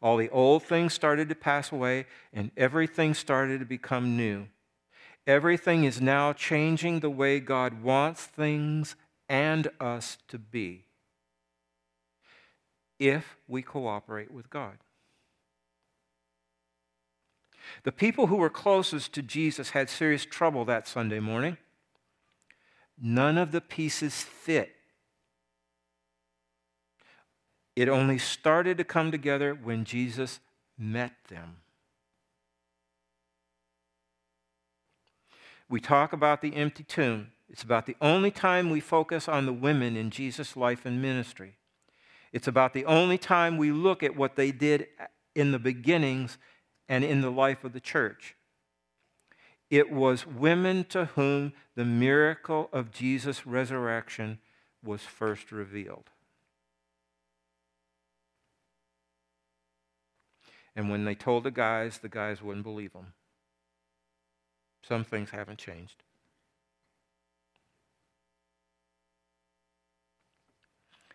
All 0.00 0.16
the 0.16 0.30
old 0.30 0.62
things 0.64 0.94
started 0.94 1.28
to 1.28 1.34
pass 1.34 1.70
away, 1.70 2.06
and 2.32 2.50
everything 2.56 3.14
started 3.14 3.60
to 3.60 3.66
become 3.66 4.16
new. 4.16 4.48
Everything 5.26 5.84
is 5.84 6.00
now 6.00 6.32
changing 6.32 7.00
the 7.00 7.10
way 7.10 7.38
God 7.38 7.82
wants 7.82 8.24
things 8.24 8.96
and 9.28 9.68
us 9.78 10.18
to 10.28 10.38
be 10.38 10.86
if 12.98 13.36
we 13.46 13.62
cooperate 13.62 14.32
with 14.32 14.50
God. 14.50 14.78
The 17.84 17.92
people 17.92 18.26
who 18.26 18.36
were 18.36 18.50
closest 18.50 19.12
to 19.14 19.22
Jesus 19.22 19.70
had 19.70 19.88
serious 19.88 20.24
trouble 20.24 20.64
that 20.64 20.88
Sunday 20.88 21.20
morning. 21.20 21.56
None 23.00 23.38
of 23.38 23.52
the 23.52 23.60
pieces 23.60 24.22
fit. 24.22 24.74
It 27.74 27.88
only 27.88 28.18
started 28.18 28.78
to 28.78 28.84
come 28.84 29.10
together 29.10 29.54
when 29.54 29.84
Jesus 29.84 30.40
met 30.78 31.12
them. 31.28 31.56
We 35.68 35.80
talk 35.80 36.12
about 36.12 36.42
the 36.42 36.54
empty 36.54 36.84
tomb. 36.84 37.32
It's 37.48 37.62
about 37.62 37.86
the 37.86 37.96
only 38.00 38.30
time 38.30 38.68
we 38.68 38.80
focus 38.80 39.26
on 39.26 39.46
the 39.46 39.52
women 39.52 39.96
in 39.96 40.10
Jesus' 40.10 40.56
life 40.56 40.84
and 40.84 41.00
ministry. 41.00 41.56
It's 42.32 42.46
about 42.46 42.74
the 42.74 42.84
only 42.84 43.18
time 43.18 43.56
we 43.56 43.72
look 43.72 44.02
at 44.02 44.16
what 44.16 44.36
they 44.36 44.52
did 44.52 44.86
in 45.34 45.52
the 45.52 45.58
beginnings 45.58 46.36
and 46.88 47.04
in 47.04 47.22
the 47.22 47.30
life 47.30 47.64
of 47.64 47.72
the 47.72 47.80
church. 47.80 48.36
It 49.72 49.90
was 49.90 50.26
women 50.26 50.84
to 50.90 51.06
whom 51.06 51.54
the 51.76 51.86
miracle 51.86 52.68
of 52.74 52.92
Jesus' 52.92 53.46
resurrection 53.46 54.38
was 54.84 55.00
first 55.00 55.50
revealed. 55.50 56.10
And 60.76 60.90
when 60.90 61.06
they 61.06 61.14
told 61.14 61.44
the 61.44 61.50
guys, 61.50 62.00
the 62.00 62.10
guys 62.10 62.42
wouldn't 62.42 62.64
believe 62.64 62.92
them. 62.92 63.14
Some 64.86 65.04
things 65.04 65.30
haven't 65.30 65.58
changed. 65.58 66.02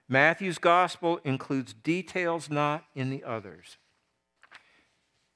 Matthew's 0.10 0.58
gospel 0.58 1.20
includes 1.24 1.74
details 1.74 2.49
not 2.49 2.86
in 2.95 3.12
the 3.12 3.24
others. 3.24 3.78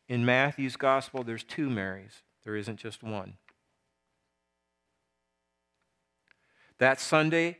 In 0.09 0.25
Matthew's 0.25 0.75
gospel, 0.75 1.23
there's 1.23 1.43
two 1.43 1.69
Marys, 1.69 2.23
there 2.43 2.55
isn't 2.55 2.77
just 2.77 3.03
one. 3.03 3.33
That 6.77 6.99
Sunday 6.99 7.57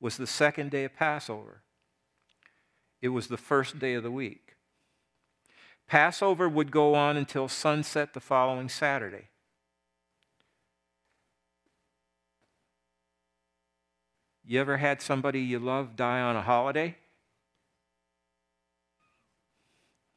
was 0.00 0.16
the 0.16 0.26
second 0.26 0.70
day 0.70 0.84
of 0.84 0.94
Passover, 0.94 1.62
it 3.00 3.08
was 3.08 3.28
the 3.28 3.36
first 3.36 3.78
day 3.78 3.94
of 3.94 4.02
the 4.02 4.10
week. 4.10 4.56
Passover 5.86 6.48
would 6.48 6.70
go 6.70 6.94
on 6.94 7.16
until 7.16 7.48
sunset 7.48 8.14
the 8.14 8.20
following 8.20 8.68
Saturday. 8.68 9.28
You 14.44 14.60
ever 14.60 14.78
had 14.78 15.02
somebody 15.02 15.40
you 15.40 15.58
love 15.58 15.96
die 15.96 16.20
on 16.20 16.36
a 16.36 16.42
holiday? 16.42 16.96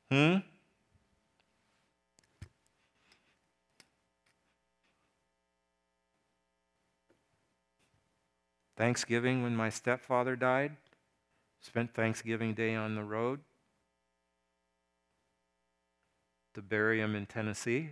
Hmm? 0.09 0.37
Thanksgiving 8.75 9.43
when 9.43 9.55
my 9.55 9.69
stepfather 9.69 10.35
died. 10.35 10.75
Spent 11.61 11.93
Thanksgiving 11.93 12.53
Day 12.53 12.75
on 12.75 12.95
the 12.95 13.03
road 13.03 13.39
to 16.53 16.61
bury 16.61 17.01
him 17.01 17.15
in 17.15 17.25
Tennessee. 17.25 17.89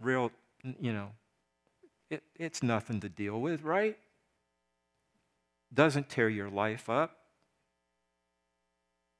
Real, 0.00 0.32
you 0.80 0.92
know, 0.92 1.10
it, 2.08 2.22
it's 2.36 2.62
nothing 2.62 3.00
to 3.00 3.08
deal 3.08 3.40
with, 3.40 3.62
right? 3.62 3.98
Doesn't 5.72 6.08
tear 6.08 6.28
your 6.28 6.48
life 6.48 6.88
up, 6.88 7.16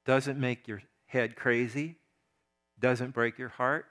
doesn't 0.05 0.39
make 0.39 0.67
your 0.67 0.81
head 1.05 1.35
crazy, 1.35 1.97
doesn't 2.79 3.13
break 3.13 3.37
your 3.37 3.49
heart. 3.49 3.85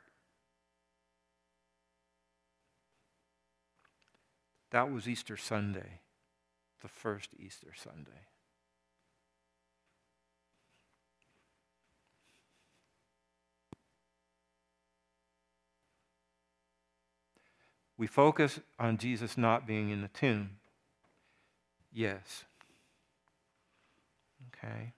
That 4.70 4.92
was 4.92 5.08
Easter 5.08 5.36
Sunday, 5.36 6.00
the 6.80 6.88
first 6.88 7.30
Easter 7.38 7.72
Sunday. 7.74 8.28
We 17.98 18.06
focus 18.06 18.60
on 18.78 18.96
Jesus 18.96 19.36
not 19.36 19.66
being 19.66 19.90
in 19.90 20.00
the 20.00 20.08
tomb. 20.08 20.52
Yes. 21.92 22.44
Okay. 24.48 24.94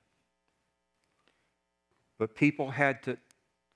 But 2.17 2.37
people 2.37 2.71
had 2.71 3.03
to 3.05 3.19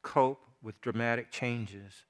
cope 0.03 0.45
with 0.63 0.81
dramatic 0.81 1.33
changes. 1.33 2.05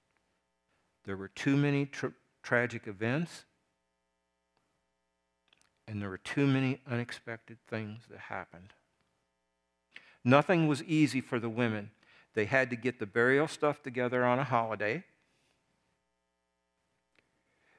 There 1.04 1.16
were 1.16 1.28
too 1.28 1.56
many 1.56 1.86
tra- 1.86 2.12
tragic 2.42 2.86
events, 2.86 3.46
and 5.88 6.02
there 6.02 6.08
were 6.08 6.18
too 6.18 6.46
many 6.46 6.80
unexpected 6.90 7.58
things 7.68 8.02
that 8.10 8.18
happened. 8.18 8.72
Nothing 10.24 10.66
was 10.66 10.82
easy 10.82 11.20
for 11.20 11.38
the 11.38 11.48
women. 11.48 11.90
They 12.34 12.46
had 12.46 12.70
to 12.70 12.76
get 12.76 12.98
the 12.98 13.06
burial 13.06 13.48
stuff 13.48 13.82
together 13.82 14.24
on 14.24 14.38
a 14.38 14.44
holiday. 14.44 15.04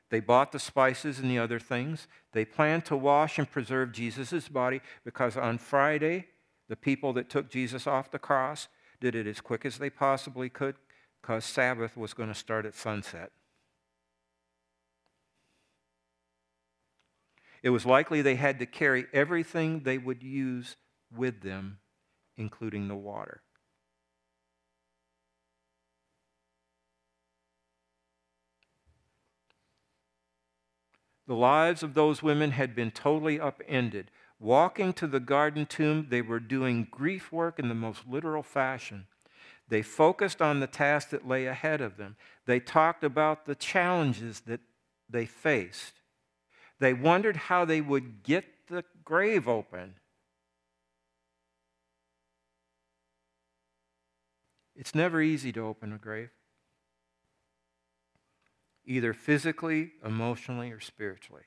They 0.09 0.21
bought 0.21 0.53
the 0.53 0.59
spices 0.59 1.19
and 1.19 1.29
the 1.29 1.39
other 1.39 1.59
things. 1.59 2.07
They 2.31 2.45
planned 2.45 2.85
to 2.85 2.95
wash 2.95 3.37
and 3.37 3.51
preserve 3.51 3.91
Jesus' 3.91 4.47
body 4.47 4.81
because 5.03 5.35
on 5.35 5.57
Friday, 5.57 6.27
the 6.69 6.77
people 6.77 7.13
that 7.13 7.29
took 7.29 7.49
Jesus 7.49 7.85
off 7.85 8.11
the 8.11 8.19
cross 8.19 8.69
did 8.99 9.15
it 9.15 9.27
as 9.27 9.41
quick 9.41 9.65
as 9.65 9.77
they 9.77 9.89
possibly 9.89 10.49
could 10.49 10.75
because 11.21 11.43
Sabbath 11.43 11.97
was 11.97 12.13
going 12.13 12.29
to 12.29 12.35
start 12.35 12.65
at 12.65 12.73
sunset. 12.73 13.31
It 17.63 17.69
was 17.69 17.85
likely 17.85 18.21
they 18.21 18.35
had 18.35 18.59
to 18.59 18.65
carry 18.65 19.07
everything 19.13 19.81
they 19.81 19.97
would 19.97 20.23
use 20.23 20.75
with 21.15 21.41
them, 21.41 21.79
including 22.37 22.87
the 22.87 22.95
water. 22.95 23.41
The 31.27 31.35
lives 31.35 31.83
of 31.83 31.93
those 31.93 32.23
women 32.23 32.51
had 32.51 32.73
been 32.73 32.91
totally 32.91 33.39
upended. 33.39 34.11
Walking 34.39 34.93
to 34.93 35.07
the 35.07 35.19
garden 35.19 35.65
tomb, 35.65 36.07
they 36.09 36.21
were 36.21 36.39
doing 36.39 36.87
grief 36.89 37.31
work 37.31 37.59
in 37.59 37.67
the 37.67 37.75
most 37.75 38.07
literal 38.07 38.43
fashion. 38.43 39.07
They 39.67 39.81
focused 39.81 40.41
on 40.41 40.59
the 40.59 40.67
task 40.67 41.09
that 41.09 41.27
lay 41.27 41.45
ahead 41.47 41.81
of 41.81 41.97
them. 41.97 42.15
They 42.45 42.61
talked 42.61 43.03
about 43.03 43.45
the 43.45 43.55
challenges 43.55 44.41
that 44.41 44.61
they 45.09 45.25
faced. 45.25 46.01
They 46.79 46.93
wondered 46.93 47.35
how 47.35 47.65
they 47.65 47.81
would 47.81 48.23
get 48.23 48.45
the 48.67 48.83
grave 49.03 49.47
open. 49.47 49.95
It's 54.75 54.93
never 54.93 55.21
easy 55.21 55.51
to 55.53 55.61
open 55.61 55.91
a 55.91 55.97
grave, 55.97 56.29
either 58.85 59.11
physically, 59.13 59.93
emotionally, 60.05 60.71
or 60.71 60.79
spiritually. 60.79 61.43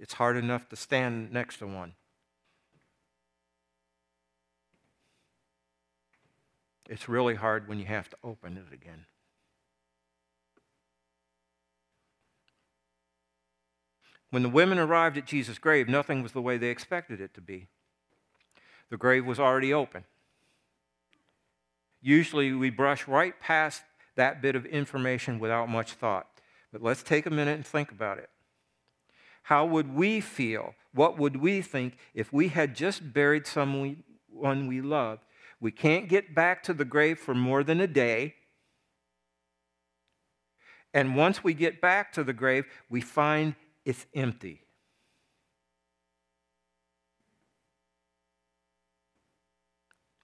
It's 0.00 0.14
hard 0.14 0.36
enough 0.36 0.68
to 0.70 0.76
stand 0.76 1.32
next 1.32 1.58
to 1.58 1.66
one. 1.66 1.94
It's 6.88 7.08
really 7.08 7.36
hard 7.36 7.68
when 7.68 7.78
you 7.78 7.86
have 7.86 8.08
to 8.10 8.16
open 8.24 8.56
it 8.56 8.72
again. 8.74 9.06
When 14.30 14.42
the 14.42 14.48
women 14.48 14.78
arrived 14.78 15.16
at 15.16 15.26
Jesus' 15.26 15.58
grave, 15.58 15.88
nothing 15.88 16.22
was 16.22 16.32
the 16.32 16.42
way 16.42 16.58
they 16.58 16.68
expected 16.68 17.20
it 17.20 17.34
to 17.34 17.40
be. 17.40 17.68
The 18.90 18.96
grave 18.96 19.24
was 19.24 19.40
already 19.40 19.72
open. 19.72 20.04
Usually 22.00 22.52
we 22.52 22.70
brush 22.70 23.08
right 23.08 23.38
past 23.40 23.82
that 24.16 24.42
bit 24.42 24.54
of 24.54 24.66
information 24.66 25.38
without 25.38 25.68
much 25.68 25.92
thought. 25.92 26.26
But 26.72 26.82
let's 26.82 27.02
take 27.02 27.26
a 27.26 27.30
minute 27.30 27.56
and 27.56 27.66
think 27.66 27.90
about 27.90 28.18
it. 28.18 28.28
How 29.44 29.64
would 29.64 29.94
we 29.94 30.20
feel? 30.20 30.74
What 30.92 31.18
would 31.18 31.36
we 31.36 31.62
think 31.62 31.96
if 32.12 32.32
we 32.32 32.48
had 32.48 32.76
just 32.76 33.12
buried 33.12 33.46
someone 33.46 34.04
we 34.30 34.80
loved? 34.82 35.22
We 35.60 35.72
can't 35.72 36.08
get 36.08 36.34
back 36.34 36.62
to 36.64 36.74
the 36.74 36.84
grave 36.84 37.18
for 37.18 37.34
more 37.34 37.64
than 37.64 37.80
a 37.80 37.86
day. 37.86 38.34
And 40.92 41.16
once 41.16 41.42
we 41.42 41.54
get 41.54 41.80
back 41.80 42.12
to 42.12 42.24
the 42.24 42.32
grave, 42.32 42.66
we 42.90 43.00
find 43.00 43.54
it's 43.88 44.04
empty. 44.14 44.60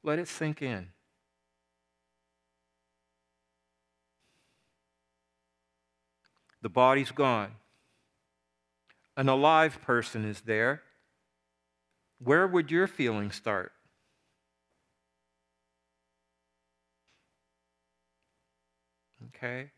Let 0.03 0.19
it 0.19 0.29
sink 0.29 0.61
in. 0.61 0.89
The 6.61 6.69
body's 6.69 7.11
gone. 7.11 7.53
An 9.17 9.31
alive 9.31 9.81
person 9.81 10.27
is 10.27 10.43
there. 10.43 10.83
Where 12.23 12.47
would 12.47 12.71
your 12.71 12.87
feelings 12.87 13.35
start? 13.35 13.73
Okay? 19.29 19.71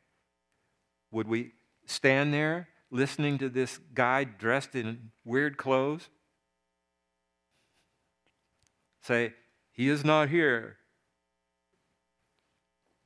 Would 1.13 1.29
we 1.29 1.53
stand 1.87 2.35
there 2.35 2.67
listening 2.91 3.39
to 3.39 3.49
this 3.49 3.79
guy 3.95 4.25
dressed 4.25 4.75
in 4.75 5.11
weird 5.25 5.57
clothes? 5.57 6.09
Say, 9.03 9.35
he 9.73 9.89
is 9.89 10.05
not 10.05 10.29
here. 10.29 10.79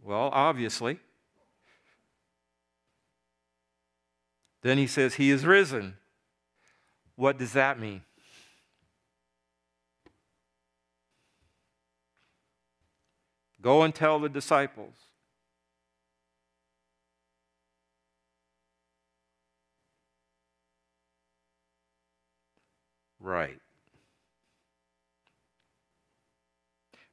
Well, 0.03 0.31
obviously. 0.33 0.99
Then 4.63 4.79
he 4.79 4.87
says, 4.87 5.15
He 5.15 5.31
is 5.31 5.45
risen. 5.45 5.97
What 7.17 7.39
does 7.39 7.53
that 7.53 7.79
mean? 7.79 8.03
Go 13.61 13.83
and 13.83 13.95
tell 13.95 14.19
the 14.19 14.29
disciples. 14.29 14.95
Right. 23.21 23.61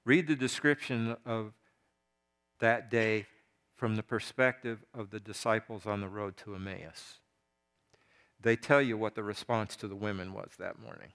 Read 0.06 0.28
the 0.28 0.36
description 0.36 1.18
of 1.26 1.52
that 2.60 2.90
day 2.90 3.26
from 3.76 3.98
the 3.98 4.04
perspective 4.04 4.86
of 4.94 5.12
the 5.12 5.20
disciples 5.20 5.86
on 5.86 6.00
the 6.00 6.08
road 6.08 6.38
to 6.38 6.56
Emmaus. 6.56 7.20
They 8.40 8.56
tell 8.56 8.82
you 8.82 8.98
what 8.98 9.16
the 9.16 9.24
response 9.24 9.76
to 9.76 9.88
the 9.88 9.96
women 9.96 10.34
was 10.34 10.52
that 10.60 10.80
morning. 10.80 11.12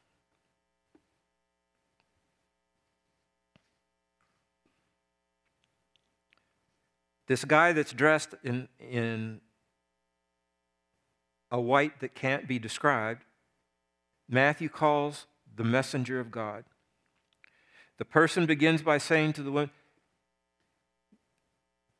This 7.28 7.44
guy 7.44 7.72
that's 7.72 7.92
dressed 7.92 8.34
in, 8.44 8.68
in 8.78 9.40
a 11.50 11.60
white 11.60 12.00
that 12.00 12.14
can't 12.14 12.46
be 12.46 12.58
described, 12.58 13.24
Matthew 14.32 14.70
calls 14.70 15.26
the 15.54 15.62
messenger 15.62 16.18
of 16.18 16.30
God. 16.30 16.64
The 17.98 18.06
person 18.06 18.46
begins 18.46 18.80
by 18.80 18.96
saying 18.96 19.34
to 19.34 19.42
the 19.42 19.52
woman, 19.52 19.70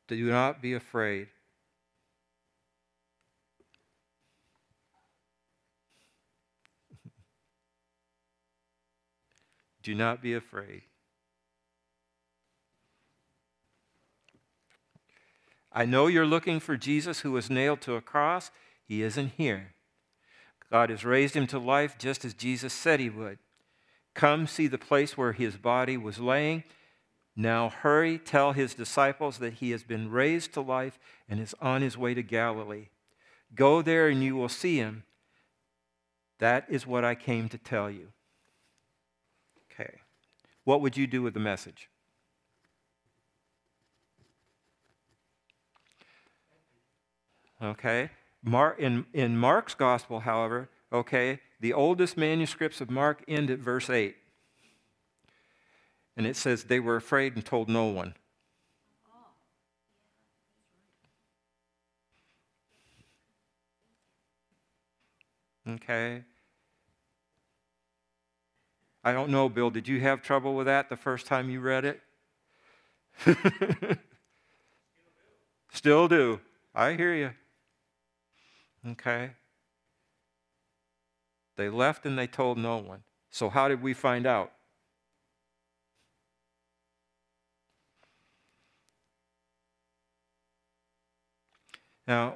Do 0.07 0.31
not 0.31 0.59
be 0.59 0.73
afraid. 0.73 1.27
Do 9.83 9.93
not 9.93 10.19
be 10.19 10.33
afraid. 10.33 10.81
I 15.71 15.85
know 15.85 16.07
you're 16.07 16.25
looking 16.25 16.59
for 16.59 16.77
Jesus 16.77 17.19
who 17.19 17.31
was 17.31 17.51
nailed 17.51 17.81
to 17.81 17.93
a 17.93 18.01
cross. 18.01 18.49
He 18.83 19.03
isn't 19.03 19.33
here. 19.37 19.75
God 20.73 20.89
has 20.89 21.05
raised 21.05 21.35
him 21.35 21.45
to 21.45 21.59
life 21.59 21.99
just 21.99 22.25
as 22.25 22.33
Jesus 22.33 22.73
said 22.73 22.99
he 22.99 23.07
would. 23.07 23.37
Come 24.15 24.47
see 24.47 24.65
the 24.65 24.79
place 24.79 25.15
where 25.15 25.33
his 25.33 25.55
body 25.55 25.97
was 25.97 26.17
laying. 26.17 26.63
Now 27.35 27.69
hurry, 27.69 28.17
tell 28.17 28.53
his 28.53 28.73
disciples 28.73 29.37
that 29.37 29.53
he 29.53 29.69
has 29.69 29.83
been 29.83 30.09
raised 30.09 30.51
to 30.55 30.61
life 30.61 30.97
and 31.29 31.39
is 31.39 31.53
on 31.61 31.83
his 31.83 31.95
way 31.95 32.15
to 32.15 32.23
Galilee. 32.23 32.87
Go 33.53 33.83
there 33.83 34.07
and 34.07 34.23
you 34.23 34.35
will 34.35 34.49
see 34.49 34.77
him. 34.77 35.03
That 36.39 36.65
is 36.67 36.87
what 36.87 37.05
I 37.05 37.13
came 37.13 37.49
to 37.49 37.59
tell 37.59 37.91
you. 37.91 38.07
Okay. 39.71 39.99
What 40.63 40.81
would 40.81 40.97
you 40.97 41.05
do 41.05 41.21
with 41.21 41.35
the 41.35 41.39
message? 41.39 41.87
Okay. 47.61 48.09
Mark, 48.43 48.77
in, 48.79 49.05
in 49.13 49.37
Mark's 49.37 49.73
gospel, 49.73 50.19
however, 50.21 50.69
okay, 50.91 51.39
the 51.61 51.71
oldest 51.73 52.17
manuscripts 52.17 52.81
of 52.81 52.89
Mark 52.89 53.23
end 53.27 53.49
at 53.49 53.59
verse 53.59 53.89
8. 53.89 54.17
And 56.17 56.27
it 56.27 56.35
says, 56.35 56.65
they 56.65 56.79
were 56.79 56.97
afraid 56.97 57.35
and 57.35 57.45
told 57.45 57.69
no 57.69 57.85
one. 57.85 58.15
Okay. 65.67 66.23
I 69.03 69.13
don't 69.13 69.29
know, 69.29 69.47
Bill, 69.49 69.69
did 69.69 69.87
you 69.87 70.01
have 70.01 70.21
trouble 70.21 70.55
with 70.55 70.65
that 70.65 70.89
the 70.89 70.97
first 70.97 71.25
time 71.25 71.49
you 71.49 71.61
read 71.61 71.85
it? 71.85 72.01
Still 75.71 76.07
do. 76.07 76.39
I 76.75 76.93
hear 76.93 77.13
you. 77.13 77.31
Okay. 78.91 79.31
They 81.55 81.69
left 81.69 82.05
and 82.05 82.17
they 82.17 82.27
told 82.27 82.57
no 82.57 82.77
one. 82.77 83.03
So, 83.29 83.49
how 83.49 83.67
did 83.67 83.81
we 83.81 83.93
find 83.93 84.25
out? 84.25 84.51
Now, 92.07 92.35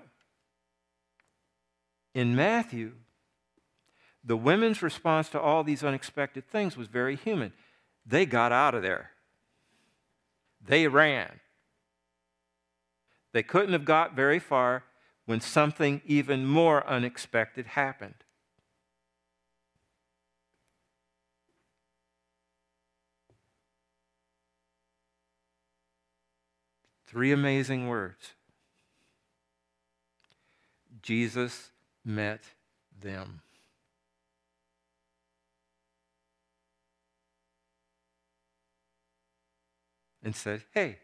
in 2.13 2.35
Matthew, 2.35 2.93
the 4.23 4.37
women's 4.37 4.81
response 4.81 5.29
to 5.29 5.39
all 5.39 5.63
these 5.63 5.83
unexpected 5.83 6.47
things 6.47 6.77
was 6.77 6.87
very 6.87 7.15
human. 7.15 7.53
They 8.05 8.25
got 8.25 8.51
out 8.51 8.75
of 8.75 8.81
there, 8.81 9.11
they 10.65 10.87
ran. 10.87 11.39
They 13.33 13.43
couldn't 13.43 13.73
have 13.73 13.85
got 13.85 14.15
very 14.15 14.39
far 14.39 14.83
when 15.27 15.41
something 15.41 16.01
even 16.05 16.45
more 16.45 16.87
unexpected 16.87 17.67
happened. 17.67 18.23
Three 27.05 27.33
amazing 27.33 27.89
words. 27.89 28.35
Jesus 31.01 31.71
met 32.05 32.41
them. 32.97 33.41
And 40.23 40.33
said, 40.33 40.63
Hey, 40.73 40.99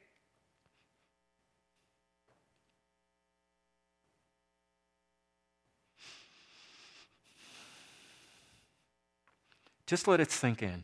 just 9.85 10.07
let 10.07 10.19
it 10.19 10.31
sink 10.31 10.61
in. 10.63 10.83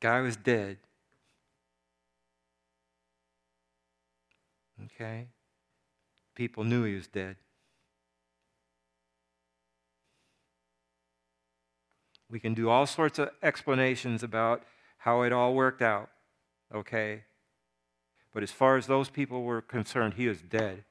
Guy 0.00 0.20
was 0.20 0.36
dead. 0.36 0.78
Okay? 4.84 5.26
People 6.34 6.62
knew 6.62 6.84
he 6.84 6.94
was 6.94 7.08
dead. 7.08 7.36
We 12.30 12.38
can 12.38 12.54
do 12.54 12.68
all 12.68 12.86
sorts 12.86 13.18
of 13.18 13.30
explanations 13.42 14.22
about 14.22 14.62
how 14.98 15.22
it 15.22 15.32
all 15.32 15.54
worked 15.54 15.82
out. 15.82 16.10
Okay? 16.72 17.24
But 18.32 18.42
as 18.42 18.52
far 18.52 18.76
as 18.76 18.86
those 18.86 19.08
people 19.08 19.42
were 19.42 19.62
concerned, 19.62 20.14
he 20.14 20.28
was 20.28 20.42
dead. 20.42 20.84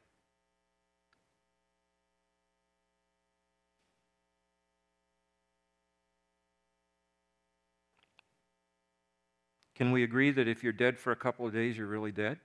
Can 9.77 9.91
we 9.91 10.01
agree 10.01 10.31
that 10.31 10.47
if 10.47 10.63
you're 10.63 10.73
dead 10.73 10.97
for 10.97 11.11
a 11.11 11.15
couple 11.15 11.45
of 11.45 11.53
days, 11.53 11.77
you're 11.77 11.85
really 11.85 12.11
dead? 12.11 12.39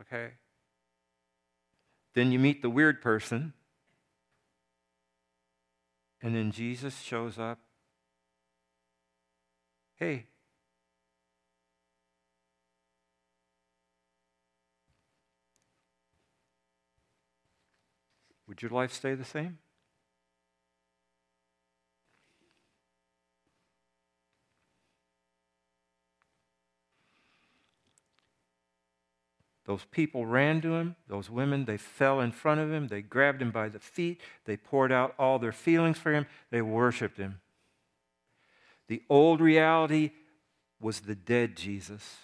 Okay. 0.00 0.34
Then 2.14 2.30
you 2.30 2.38
meet 2.38 2.62
the 2.62 2.70
weird 2.70 3.02
person, 3.02 3.52
and 6.22 6.32
then 6.32 6.52
Jesus 6.52 7.00
shows 7.00 7.36
up. 7.36 7.58
Hey, 9.96 10.26
would 18.46 18.62
your 18.62 18.70
life 18.70 18.92
stay 18.92 19.16
the 19.16 19.24
same? 19.24 19.58
Those 29.70 29.86
people 29.92 30.26
ran 30.26 30.60
to 30.62 30.74
him. 30.74 30.96
Those 31.06 31.30
women, 31.30 31.64
they 31.64 31.76
fell 31.76 32.18
in 32.18 32.32
front 32.32 32.60
of 32.60 32.72
him. 32.72 32.88
They 32.88 33.02
grabbed 33.02 33.40
him 33.40 33.52
by 33.52 33.68
the 33.68 33.78
feet. 33.78 34.20
They 34.44 34.56
poured 34.56 34.90
out 34.90 35.14
all 35.16 35.38
their 35.38 35.52
feelings 35.52 35.96
for 35.96 36.12
him. 36.12 36.26
They 36.50 36.60
worshiped 36.60 37.18
him. 37.18 37.40
The 38.88 39.04
old 39.08 39.40
reality 39.40 40.10
was 40.80 41.02
the 41.02 41.14
dead 41.14 41.56
Jesus. 41.56 42.16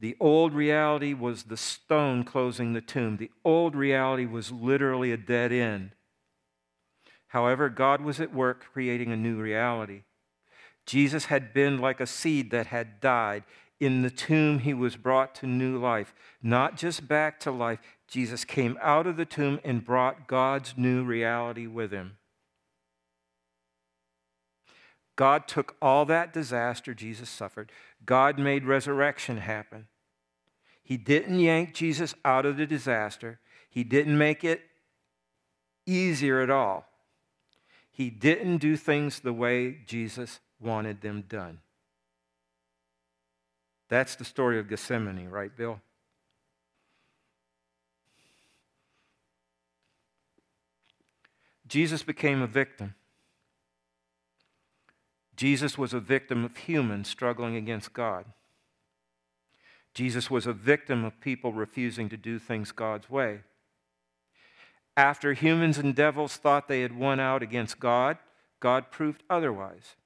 The 0.00 0.16
old 0.18 0.52
reality 0.52 1.14
was 1.14 1.44
the 1.44 1.56
stone 1.56 2.24
closing 2.24 2.72
the 2.72 2.80
tomb. 2.80 3.18
The 3.18 3.30
old 3.44 3.76
reality 3.76 4.26
was 4.26 4.50
literally 4.50 5.12
a 5.12 5.16
dead 5.16 5.52
end. 5.52 5.92
However, 7.28 7.68
God 7.68 8.00
was 8.00 8.18
at 8.18 8.34
work 8.34 8.64
creating 8.72 9.12
a 9.12 9.16
new 9.16 9.40
reality. 9.40 10.02
Jesus 10.86 11.26
had 11.26 11.54
been 11.54 11.78
like 11.78 12.00
a 12.00 12.06
seed 12.08 12.50
that 12.50 12.66
had 12.66 13.00
died. 13.00 13.44
In 13.82 14.02
the 14.02 14.10
tomb, 14.10 14.60
he 14.60 14.74
was 14.74 14.94
brought 14.94 15.34
to 15.34 15.46
new 15.48 15.76
life, 15.76 16.14
not 16.40 16.76
just 16.76 17.08
back 17.08 17.40
to 17.40 17.50
life. 17.50 17.80
Jesus 18.06 18.44
came 18.44 18.78
out 18.80 19.08
of 19.08 19.16
the 19.16 19.24
tomb 19.24 19.58
and 19.64 19.84
brought 19.84 20.28
God's 20.28 20.74
new 20.76 21.02
reality 21.02 21.66
with 21.66 21.90
him. 21.90 22.16
God 25.16 25.48
took 25.48 25.74
all 25.82 26.04
that 26.04 26.32
disaster 26.32 26.94
Jesus 26.94 27.28
suffered, 27.28 27.72
God 28.06 28.38
made 28.38 28.66
resurrection 28.66 29.38
happen. 29.38 29.88
He 30.84 30.96
didn't 30.96 31.40
yank 31.40 31.74
Jesus 31.74 32.14
out 32.24 32.46
of 32.46 32.58
the 32.58 32.66
disaster, 32.66 33.40
He 33.68 33.82
didn't 33.82 34.16
make 34.16 34.44
it 34.44 34.62
easier 35.86 36.40
at 36.40 36.50
all. 36.50 36.86
He 37.90 38.10
didn't 38.10 38.58
do 38.58 38.76
things 38.76 39.18
the 39.18 39.32
way 39.32 39.78
Jesus 39.84 40.38
wanted 40.60 41.00
them 41.00 41.24
done. 41.28 41.58
That's 43.92 44.14
the 44.14 44.24
story 44.24 44.58
of 44.58 44.70
Gethsemane, 44.70 45.28
right, 45.28 45.54
Bill? 45.54 45.78
Jesus 51.68 52.02
became 52.02 52.40
a 52.40 52.46
victim. 52.46 52.94
Jesus 55.36 55.76
was 55.76 55.92
a 55.92 56.00
victim 56.00 56.42
of 56.42 56.56
humans 56.56 57.06
struggling 57.06 57.54
against 57.54 57.92
God. 57.92 58.24
Jesus 59.92 60.30
was 60.30 60.46
a 60.46 60.54
victim 60.54 61.04
of 61.04 61.20
people 61.20 61.52
refusing 61.52 62.08
to 62.08 62.16
do 62.16 62.38
things 62.38 62.72
God's 62.72 63.10
way. 63.10 63.40
After 64.96 65.34
humans 65.34 65.76
and 65.76 65.94
devils 65.94 66.38
thought 66.38 66.66
they 66.66 66.80
had 66.80 66.96
won 66.96 67.20
out 67.20 67.42
against 67.42 67.78
God, 67.78 68.16
God 68.58 68.90
proved 68.90 69.22
otherwise. 69.28 69.96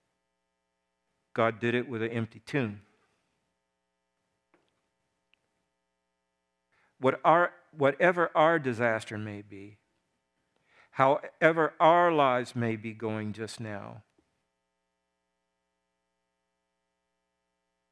God 1.35 1.61
did 1.61 1.77
it 1.77 1.89
with 1.89 2.03
an 2.03 2.11
empty 2.11 2.41
tomb. 2.45 2.81
What 6.99 7.21
our, 7.25 7.53
whatever 7.77 8.31
our 8.35 8.59
disaster 8.59 9.19
may 9.19 9.43
be, 9.43 9.79
however 10.93 11.75
our 11.79 12.11
lives 12.13 12.57
may 12.57 12.77
be 12.77 12.93
going 12.93 13.33
just 13.33 13.61
now, 13.61 14.03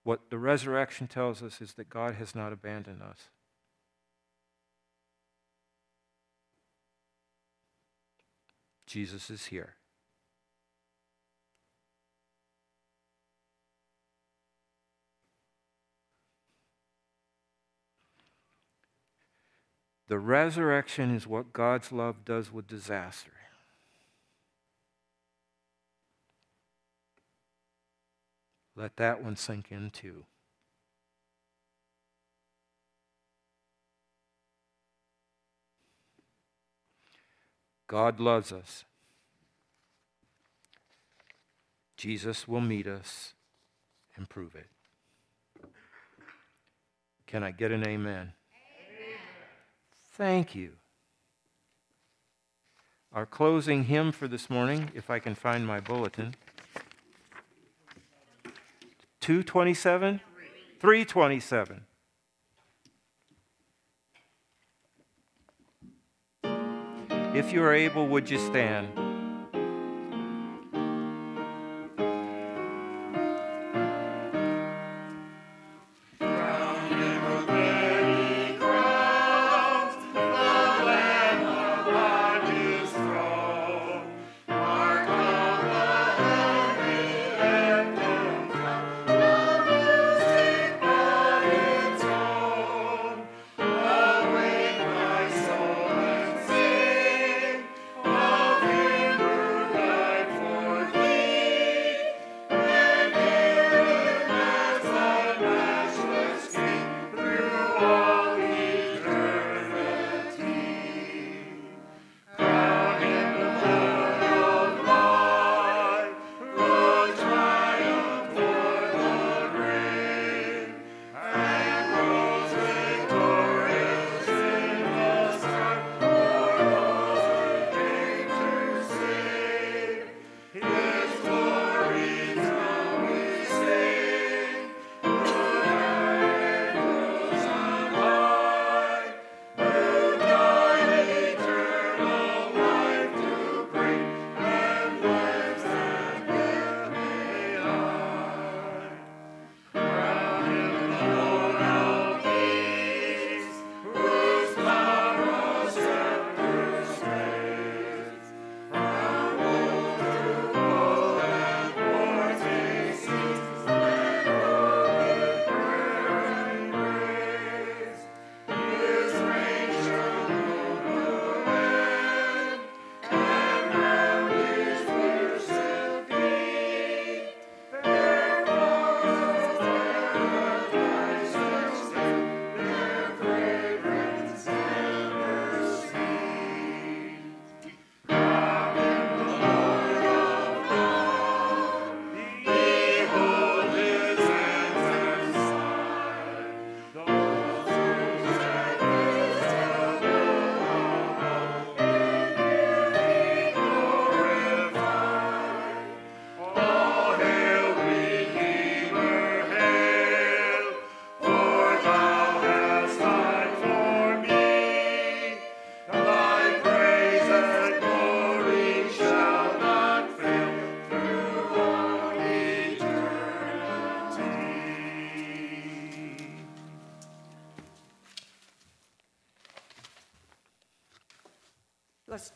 what 0.04 0.30
the 0.30 0.38
resurrection 0.38 1.06
tells 1.06 1.42
us 1.42 1.60
is 1.60 1.74
that 1.74 1.88
God 1.88 2.14
has 2.14 2.34
not 2.34 2.52
abandoned 2.52 3.02
us. 3.02 3.28
Jesus 8.86 9.30
is 9.30 9.46
here. 9.46 9.74
The 20.14 20.20
resurrection 20.20 21.12
is 21.12 21.26
what 21.26 21.52
God's 21.52 21.90
love 21.90 22.24
does 22.24 22.52
with 22.52 22.68
disaster. 22.68 23.32
Let 28.76 28.96
that 28.98 29.24
one 29.24 29.34
sink 29.34 29.72
in 29.72 29.90
too. 29.90 30.22
God 37.88 38.20
loves 38.20 38.52
us. 38.52 38.84
Jesus 41.96 42.46
will 42.46 42.60
meet 42.60 42.86
us 42.86 43.34
and 44.14 44.28
prove 44.28 44.54
it. 44.54 44.68
Can 47.26 47.42
I 47.42 47.50
get 47.50 47.72
an 47.72 47.84
amen? 47.84 48.34
Thank 50.16 50.54
you. 50.54 50.74
Our 53.12 53.26
closing 53.26 53.84
hymn 53.84 54.12
for 54.12 54.28
this 54.28 54.48
morning, 54.48 54.90
if 54.94 55.10
I 55.10 55.18
can 55.18 55.34
find 55.34 55.66
my 55.66 55.80
bulletin. 55.80 56.36
227? 59.20 60.20
327. 60.78 61.84
If 67.34 67.52
you 67.52 67.64
are 67.64 67.74
able, 67.74 68.06
would 68.06 68.30
you 68.30 68.38
stand? 68.38 69.03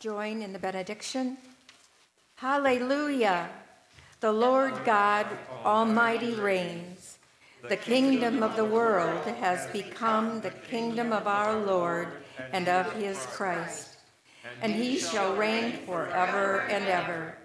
Join 0.01 0.43
in 0.43 0.53
the 0.53 0.59
benediction. 0.59 1.37
Hallelujah! 2.37 3.51
The 4.21 4.33
Lord 4.33 4.85
God 4.85 5.27
Almighty 5.65 6.35
reigns. 6.35 7.19
The 7.69 7.77
kingdom 7.77 8.43
of 8.43 8.55
the 8.55 8.65
world 8.65 9.25
has 9.27 9.67
become 9.73 10.41
the 10.41 10.51
kingdom 10.51 11.13
of 11.13 11.27
our 11.27 11.59
Lord 11.59 12.09
and 12.53 12.69
of 12.69 12.93
his 12.93 13.19
Christ. 13.27 13.97
And 14.63 14.73
he 14.73 14.99
shall 14.99 15.35
reign 15.35 15.73
forever 15.85 16.61
and 16.63 16.85
ever. 16.87 17.37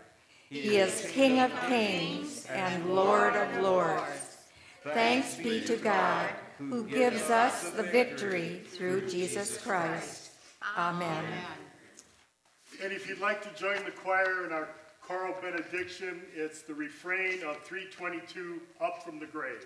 He 0.49 0.77
is 0.77 1.09
King 1.11 1.39
of 1.39 1.51
kings 1.67 2.45
and 2.45 2.93
Lord 2.93 3.35
of 3.35 3.61
lords. 3.61 4.37
Thanks 4.83 5.35
be 5.35 5.61
to 5.61 5.77
God 5.77 6.29
who 6.59 6.83
gives 6.83 7.29
us 7.29 7.71
the 7.71 7.83
victory 7.83 8.61
through 8.67 9.09
Jesus 9.09 9.57
Christ. 9.57 10.29
Amen. 10.77 11.25
And 12.81 12.91
if 12.91 13.07
you'd 13.07 13.19
like 13.19 13.41
to 13.43 13.59
join 13.59 13.83
the 13.85 13.91
choir 13.91 14.45
in 14.45 14.51
our 14.51 14.67
choral 15.01 15.35
benediction, 15.41 16.21
it's 16.35 16.61
the 16.61 16.73
refrain 16.73 17.43
of 17.43 17.61
322, 17.63 18.61
Up 18.81 19.03
from 19.03 19.19
the 19.19 19.25
Grave. 19.25 19.65